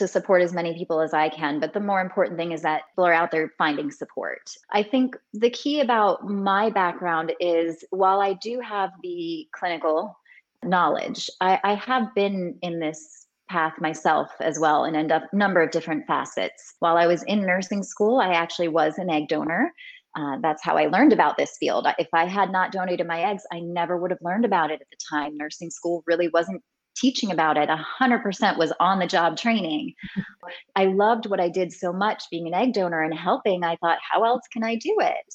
to 0.00 0.08
support 0.08 0.42
as 0.42 0.52
many 0.52 0.74
people 0.74 1.00
as 1.00 1.14
I 1.14 1.28
can. 1.28 1.60
But 1.60 1.74
the 1.74 1.80
more 1.80 2.00
important 2.00 2.36
thing 2.36 2.52
is 2.52 2.62
that 2.62 2.82
people 2.90 3.06
are 3.06 3.12
out 3.12 3.30
there 3.30 3.52
finding 3.56 3.90
support. 3.90 4.50
I 4.72 4.82
think 4.82 5.14
the 5.32 5.50
key 5.50 5.80
about 5.80 6.28
my 6.28 6.70
background 6.70 7.32
is 7.38 7.84
while 7.90 8.20
I 8.20 8.32
do 8.32 8.60
have 8.60 8.90
the 9.02 9.46
clinical 9.52 10.18
knowledge, 10.64 11.30
I, 11.40 11.60
I 11.62 11.74
have 11.74 12.14
been 12.14 12.58
in 12.62 12.80
this 12.80 13.26
path 13.50 13.74
myself 13.80 14.30
as 14.40 14.58
well 14.58 14.84
in 14.84 14.94
a 14.94 15.22
number 15.32 15.60
of 15.60 15.70
different 15.70 16.06
facets. 16.06 16.74
While 16.78 16.96
I 16.96 17.06
was 17.06 17.22
in 17.24 17.44
nursing 17.44 17.82
school, 17.82 18.20
I 18.20 18.32
actually 18.32 18.68
was 18.68 18.96
an 18.98 19.10
egg 19.10 19.28
donor. 19.28 19.72
Uh, 20.16 20.38
that's 20.40 20.64
how 20.64 20.76
I 20.76 20.86
learned 20.86 21.12
about 21.12 21.36
this 21.36 21.56
field. 21.60 21.86
If 21.98 22.08
I 22.12 22.26
had 22.26 22.50
not 22.50 22.72
donated 22.72 23.06
my 23.06 23.20
eggs, 23.22 23.42
I 23.52 23.60
never 23.60 23.96
would 23.96 24.10
have 24.10 24.22
learned 24.22 24.44
about 24.44 24.70
it 24.70 24.80
at 24.80 24.88
the 24.90 24.96
time. 25.10 25.36
Nursing 25.36 25.70
school 25.70 26.02
really 26.06 26.28
wasn't 26.28 26.62
teaching 27.00 27.30
about 27.30 27.56
it 27.56 27.68
100% 27.68 28.58
was 28.58 28.72
on 28.80 28.98
the 28.98 29.06
job 29.06 29.36
training 29.36 29.94
i 30.76 30.84
loved 30.84 31.26
what 31.26 31.40
i 31.40 31.48
did 31.48 31.72
so 31.72 31.92
much 31.92 32.24
being 32.30 32.46
an 32.46 32.54
egg 32.54 32.72
donor 32.72 33.02
and 33.02 33.14
helping 33.14 33.64
i 33.64 33.76
thought 33.76 33.98
how 34.08 34.24
else 34.24 34.42
can 34.52 34.62
i 34.62 34.74
do 34.74 34.96
it 35.00 35.34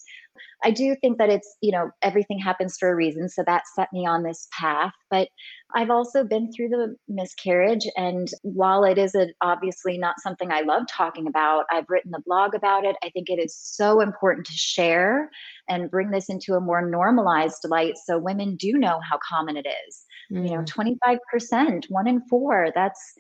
I 0.64 0.72
do 0.72 0.96
think 0.96 1.18
that 1.18 1.30
it's, 1.30 1.58
you 1.62 1.72
know, 1.72 1.92
everything 2.02 2.40
happens 2.40 2.78
for 2.78 2.90
a 2.90 2.96
reason. 2.96 3.30
So 3.30 3.44
that 3.46 3.64
set 3.76 3.90
me 3.94 4.06
on 4.06 4.24
this 4.24 4.48
path. 4.58 4.94
But 5.10 5.30
I've 5.76 5.90
also 5.90 6.24
been 6.24 6.52
through 6.52 6.70
the 6.70 6.96
miscarriage. 7.08 7.86
And 7.96 8.30
while 8.42 8.84
it 8.84 8.98
is 8.98 9.16
a, 9.16 9.28
obviously 9.42 9.98
not 9.98 10.20
something 10.22 10.52
I 10.52 10.62
love 10.62 10.84
talking 10.90 11.28
about, 11.28 11.66
I've 11.72 11.90
written 11.90 12.14
a 12.16 12.22
blog 12.22 12.56
about 12.56 12.86
it. 12.86 12.96
I 13.04 13.10
think 13.10 13.30
it 13.30 13.40
is 13.40 13.56
so 13.56 14.02
important 14.02 14.48
to 14.48 14.54
share 14.54 15.30
and 15.70 15.92
bring 15.92 16.12
this 16.12 16.30
into 16.30 16.56
a 16.56 16.62
more 16.62 16.88
normalized 16.88 17.66
light 17.66 17.96
so 18.04 18.18
women 18.18 18.56
do 18.56 18.74
know 18.74 19.00
how 19.08 19.20
common 19.28 19.58
it 19.58 19.68
is. 19.88 20.05
Mm. 20.32 20.50
You 20.50 20.58
know, 20.58 20.64
25%, 20.64 21.20
mm. 21.34 21.90
one 21.90 22.08
in 22.08 22.22
four, 22.28 22.72
that's 22.74 23.14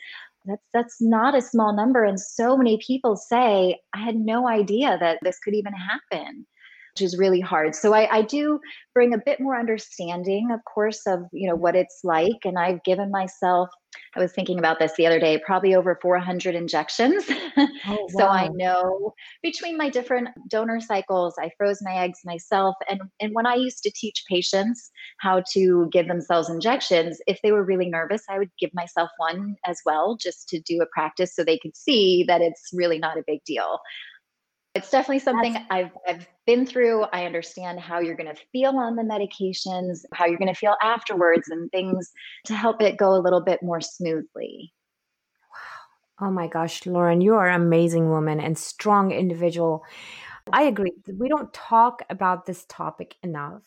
that's 0.46 0.63
that's 0.74 1.02
not 1.02 1.36
a 1.36 1.41
small 1.41 1.76
number 1.76 2.04
and 2.04 2.20
so 2.20 2.56
many 2.56 2.78
people 2.78 3.15
say 3.15 3.80
i 3.94 4.00
had 4.00 4.15
no 4.15 4.48
idea 4.48 4.98
that 5.00 5.18
this 5.24 5.39
could 5.39 5.56
even 5.56 5.74
happen 5.74 6.46
which 6.96 7.06
is 7.06 7.18
really 7.18 7.42
hard. 7.42 7.76
So 7.76 7.94
I, 7.94 8.18
I 8.18 8.22
do 8.22 8.60
bring 8.94 9.14
a 9.14 9.18
bit 9.18 9.42
more 9.42 9.60
understanding, 9.60 10.52
of 10.52 10.62
course, 10.64 11.02
of 11.06 11.26
you 11.34 11.50
know 11.50 11.56
what 11.56 11.76
it's 11.76 12.00
like. 12.06 12.46
And 12.46 12.58
I've 12.58 12.84
given 12.86 13.12
myself, 13.12 13.70
I 14.16 14.22
was 14.22 14.32
thinking 14.32 14.60
about 14.60 14.80
this 14.80 14.94
the 14.96 15.06
other 15.06 15.20
day, 15.20 15.42
probably 15.46 15.76
over 15.76 16.00
400 16.02 16.56
injections. 16.56 17.26
Oh, 17.88 17.92
wow. 17.92 18.08
so 18.10 18.26
I 18.26 18.50
know 18.54 19.14
between 19.44 19.78
my 19.78 19.90
different 19.90 20.30
donor 20.50 20.82
cycles, 20.82 21.36
I 21.40 21.52
froze 21.58 21.80
my 21.82 21.96
eggs 21.96 22.20
myself. 22.26 22.76
And 22.90 23.02
and 23.20 23.34
when 23.34 23.46
I 23.46 23.56
used 23.56 23.84
to 23.84 23.92
teach 23.96 24.24
patients 24.28 24.90
how 25.20 25.44
to 25.52 25.88
give 25.92 26.08
themselves 26.08 26.50
injections, 26.50 27.20
if 27.28 27.40
they 27.44 27.52
were 27.52 27.64
really 27.64 27.90
nervous, 27.90 28.24
I 28.28 28.40
would 28.40 28.50
give 28.60 28.72
myself 28.74 29.10
one 29.18 29.56
as 29.66 29.80
well, 29.86 30.18
just 30.20 30.50
to 30.50 30.60
do 30.60 30.82
a 30.82 30.88
practice 30.88 31.36
so 31.36 31.44
they 31.44 31.60
could 31.60 31.78
see 31.78 32.26
that 32.28 32.42
it's 32.42 32.70
really 32.74 32.98
not 32.98 33.18
a 33.18 33.24
big 33.26 33.44
deal 33.46 33.80
It's 34.76 34.90
definitely 34.90 35.20
something 35.20 35.56
I've 35.70 35.92
I've 36.06 36.28
been 36.46 36.66
through. 36.66 37.04
I 37.14 37.26
understand 37.26 37.80
how 37.80 38.00
you're 38.00 38.18
going 38.18 38.34
to 38.34 38.42
feel 38.52 38.78
on 38.78 38.98
the 38.98 39.04
medications, 39.04 40.04
how 40.14 40.26
you're 40.26 40.38
going 40.38 40.54
to 40.54 40.60
feel 40.60 40.76
afterwards 40.84 41.48
and 41.50 41.72
things 41.72 42.12
to 42.46 42.54
help 42.54 42.82
it 42.82 42.98
go 42.98 43.16
a 43.16 43.22
little 43.22 43.42
bit 43.42 43.64
more 43.64 43.80
smoothly. 43.80 44.74
Wow. 46.20 46.28
Oh 46.28 46.32
my 46.32 46.48
gosh, 46.48 46.86
Lauren, 46.86 47.22
you 47.22 47.36
are 47.36 47.48
an 47.48 47.62
amazing 47.62 48.10
woman 48.10 48.42
and 48.42 48.58
strong 48.58 49.12
individual. 49.12 49.86
I 50.52 50.64
agree. 50.64 50.92
We 51.18 51.30
don't 51.30 51.54
talk 51.54 52.04
about 52.10 52.46
this 52.46 52.66
topic 52.68 53.16
enough. 53.24 53.64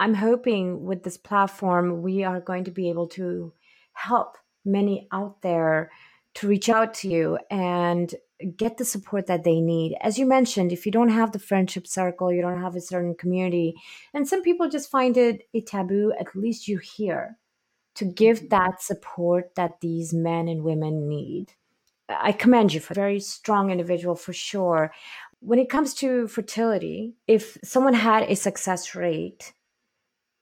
I'm 0.00 0.14
hoping 0.14 0.84
with 0.84 1.04
this 1.04 1.16
platform, 1.16 2.02
we 2.02 2.24
are 2.24 2.40
going 2.40 2.64
to 2.64 2.72
be 2.72 2.90
able 2.90 3.06
to 3.10 3.52
help 3.92 4.36
many 4.64 5.06
out 5.12 5.42
there 5.42 5.92
to 6.34 6.48
reach 6.48 6.68
out 6.68 6.94
to 6.94 7.08
you 7.08 7.38
and 7.50 8.14
get 8.56 8.76
the 8.76 8.84
support 8.84 9.26
that 9.26 9.44
they 9.44 9.60
need. 9.60 9.96
As 10.00 10.18
you 10.18 10.26
mentioned, 10.26 10.72
if 10.72 10.84
you 10.84 10.92
don't 10.92 11.08
have 11.08 11.32
the 11.32 11.38
friendship 11.38 11.86
circle, 11.86 12.32
you 12.32 12.42
don't 12.42 12.60
have 12.60 12.76
a 12.76 12.80
certain 12.80 13.14
community, 13.14 13.74
and 14.12 14.28
some 14.28 14.42
people 14.42 14.68
just 14.68 14.90
find 14.90 15.16
it 15.16 15.48
a 15.54 15.60
taboo, 15.60 16.12
at 16.18 16.34
least 16.34 16.68
you're 16.68 16.80
here 16.80 17.38
to 17.94 18.04
give 18.04 18.38
mm-hmm. 18.38 18.48
that 18.48 18.82
support 18.82 19.54
that 19.54 19.80
these 19.80 20.12
men 20.12 20.48
and 20.48 20.64
women 20.64 21.08
need. 21.08 21.52
I 22.08 22.32
commend 22.32 22.74
you 22.74 22.80
for 22.80 22.92
a 22.92 22.96
very 22.96 23.20
strong 23.20 23.70
individual 23.70 24.14
for 24.14 24.32
sure. 24.32 24.92
When 25.40 25.58
it 25.58 25.70
comes 25.70 25.94
to 25.94 26.28
fertility, 26.28 27.14
if 27.26 27.56
someone 27.62 27.94
had 27.94 28.24
a 28.24 28.36
success 28.36 28.94
rate 28.94 29.52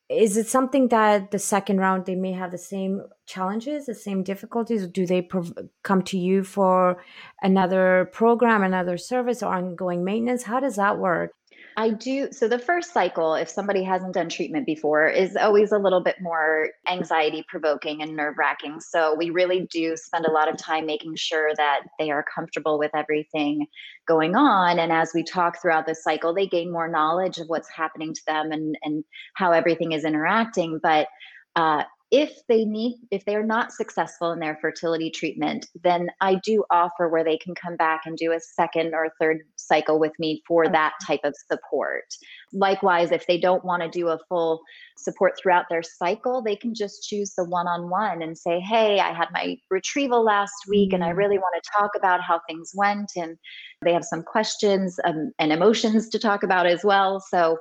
is 0.09 0.37
it 0.37 0.47
something 0.47 0.89
that 0.89 1.31
the 1.31 1.39
second 1.39 1.79
round 1.79 2.07
they 2.07 2.15
may 2.15 2.33
have 2.33 2.51
the 2.51 2.59
same 2.59 3.03
challenges 3.27 3.87
the 3.87 3.95
same 3.95 4.23
difficulties? 4.23 4.87
Do 4.87 5.07
they 5.07 5.23
prov- 5.23 5.57
come 5.83 6.03
to 6.03 6.19
you 6.19 6.45
for 6.45 7.03
another 7.43 8.11
program 8.13 8.63
another 8.63 8.99
service 8.99 9.43
or 9.43 9.55
ongoing 9.55 10.05
maintenance? 10.05 10.43
How 10.45 10.61
does 10.61 10.77
that 10.77 10.99
work 10.99 11.33
I 11.77 11.91
do. 11.91 12.29
So 12.33 12.49
the 12.49 12.59
first 12.59 12.93
cycle, 12.93 13.35
if 13.35 13.49
somebody 13.49 13.83
hasn't 13.83 14.15
done 14.15 14.29
treatment 14.29 14.67
before, 14.67 15.09
is 15.09 15.37
always 15.37 15.73
a 15.73 15.79
little 15.79 16.03
bit 16.03 16.17
more 16.21 16.69
anxiety 16.89 17.45
provoking 17.49 18.03
and 18.03 18.15
nerve 18.15 18.37
wracking. 18.37 18.81
So 18.81 19.15
we 19.15 19.31
really 19.31 19.67
do 19.71 19.97
spend 19.97 20.27
a 20.27 20.31
lot 20.31 20.49
of 20.49 20.57
time 20.57 20.85
making 20.87 21.17
sure 21.17 21.51
that 21.57 21.83
they 21.99 22.11
are 22.11 22.25
comfortable 22.35 22.79
with 22.79 22.91
everything 22.95 23.67
going 24.07 24.37
on. 24.37 24.79
And 24.79 24.93
as 24.93 25.13
we 25.15 25.23
talk 25.23 25.61
throughout 25.61 25.87
the 25.87 25.95
cycle, 25.95 26.35
they 26.35 26.47
gain 26.47 26.71
more 26.71 26.89
knowledge 26.89 27.39
of 27.39 27.49
what's 27.49 27.71
happening 27.71 28.13
to 28.13 28.23
them 28.27 28.53
and, 28.53 28.77
and 28.83 29.05
how 29.35 29.53
everything 29.53 29.93
is 29.93 30.05
interacting. 30.05 30.79
But 30.83 31.09
uh, 31.57 31.85
if 32.13 32.47
they 32.47 32.65
need 32.67 32.99
if 33.11 33.25
they're 33.25 33.45
not 33.45 33.73
successful 33.73 34.33
in 34.33 34.39
their 34.39 34.59
fertility 34.61 35.11
treatment 35.11 35.67
then 35.83 36.09
i 36.21 36.35
do 36.45 36.63
offer 36.71 37.09
where 37.09 37.25
they 37.25 37.39
can 37.39 37.55
come 37.55 37.75
back 37.77 38.03
and 38.05 38.19
do 38.19 38.33
a 38.33 38.39
second 38.39 38.95
or 38.95 39.09
third 39.19 39.39
cycle 39.57 39.99
with 39.99 40.13
me 40.19 40.43
for 40.47 40.69
that 40.69 40.93
type 41.07 41.21
of 41.25 41.35
support. 41.51 42.05
Likewise 42.53 43.13
if 43.13 43.27
they 43.27 43.39
don't 43.39 43.65
want 43.65 43.83
to 43.83 43.89
do 43.89 44.09
a 44.09 44.19
full 44.29 44.61
support 44.99 45.33
throughout 45.39 45.65
their 45.71 45.83
cycle 45.83 46.43
they 46.43 46.55
can 46.55 46.75
just 46.75 47.09
choose 47.09 47.33
the 47.35 47.45
one-on-one 47.45 48.21
and 48.21 48.37
say 48.37 48.61
hey 48.61 49.01
i 49.01 49.13
had 49.13 49.29
my 49.33 49.57
retrieval 49.71 50.23
last 50.23 50.53
week 50.69 50.93
and 50.93 51.03
i 51.03 51.13
mm. 51.13 51.17
really 51.17 51.39
want 51.39 51.55
to 51.63 51.71
talk 51.77 51.91
about 51.97 52.21
how 52.21 52.41
things 52.47 52.73
went 52.75 53.11
and 53.17 53.39
they 53.83 53.93
have 53.93 54.05
some 54.05 54.23
questions 54.23 54.99
um, 55.05 55.33
and 55.39 55.53
emotions 55.53 56.09
to 56.11 56.19
talk 56.19 56.43
about 56.43 56.67
as 56.67 56.85
well. 56.85 57.21
So 57.21 57.59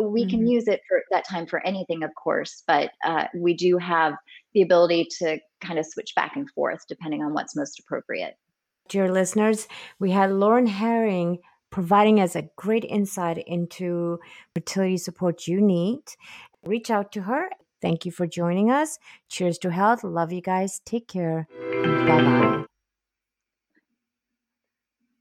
we 0.00 0.22
mm-hmm. 0.22 0.30
can 0.30 0.46
use 0.46 0.68
it 0.68 0.80
for 0.88 1.02
that 1.10 1.26
time 1.28 1.46
for 1.46 1.64
anything 1.66 2.02
of 2.02 2.10
course 2.14 2.62
but 2.66 2.90
uh, 3.04 3.24
we 3.34 3.54
do 3.54 3.78
have 3.78 4.14
the 4.54 4.62
ability 4.62 5.06
to 5.18 5.38
kind 5.60 5.78
of 5.78 5.86
switch 5.86 6.14
back 6.14 6.36
and 6.36 6.50
forth 6.50 6.80
depending 6.88 7.22
on 7.22 7.32
what's 7.32 7.56
most 7.56 7.78
appropriate. 7.78 8.34
Dear 8.88 9.10
listeners 9.10 9.68
we 9.98 10.10
had 10.10 10.30
lauren 10.30 10.66
herring 10.66 11.38
providing 11.70 12.20
us 12.20 12.36
a 12.36 12.48
great 12.56 12.84
insight 12.84 13.38
into 13.46 14.18
fertility 14.54 14.98
support 14.98 15.48
you 15.48 15.60
need. 15.60 16.02
Reach 16.64 16.90
out 16.90 17.10
to 17.12 17.22
her. 17.22 17.48
Thank 17.80 18.04
you 18.06 18.12
for 18.12 18.26
joining 18.26 18.70
us. 18.70 18.98
Cheers 19.28 19.58
to 19.58 19.70
health. 19.70 20.04
Love 20.04 20.32
you 20.32 20.42
guys. 20.42 20.80
Take 20.84 21.08
care. 21.08 21.48
Bye 21.82 22.22
bye 22.22 22.64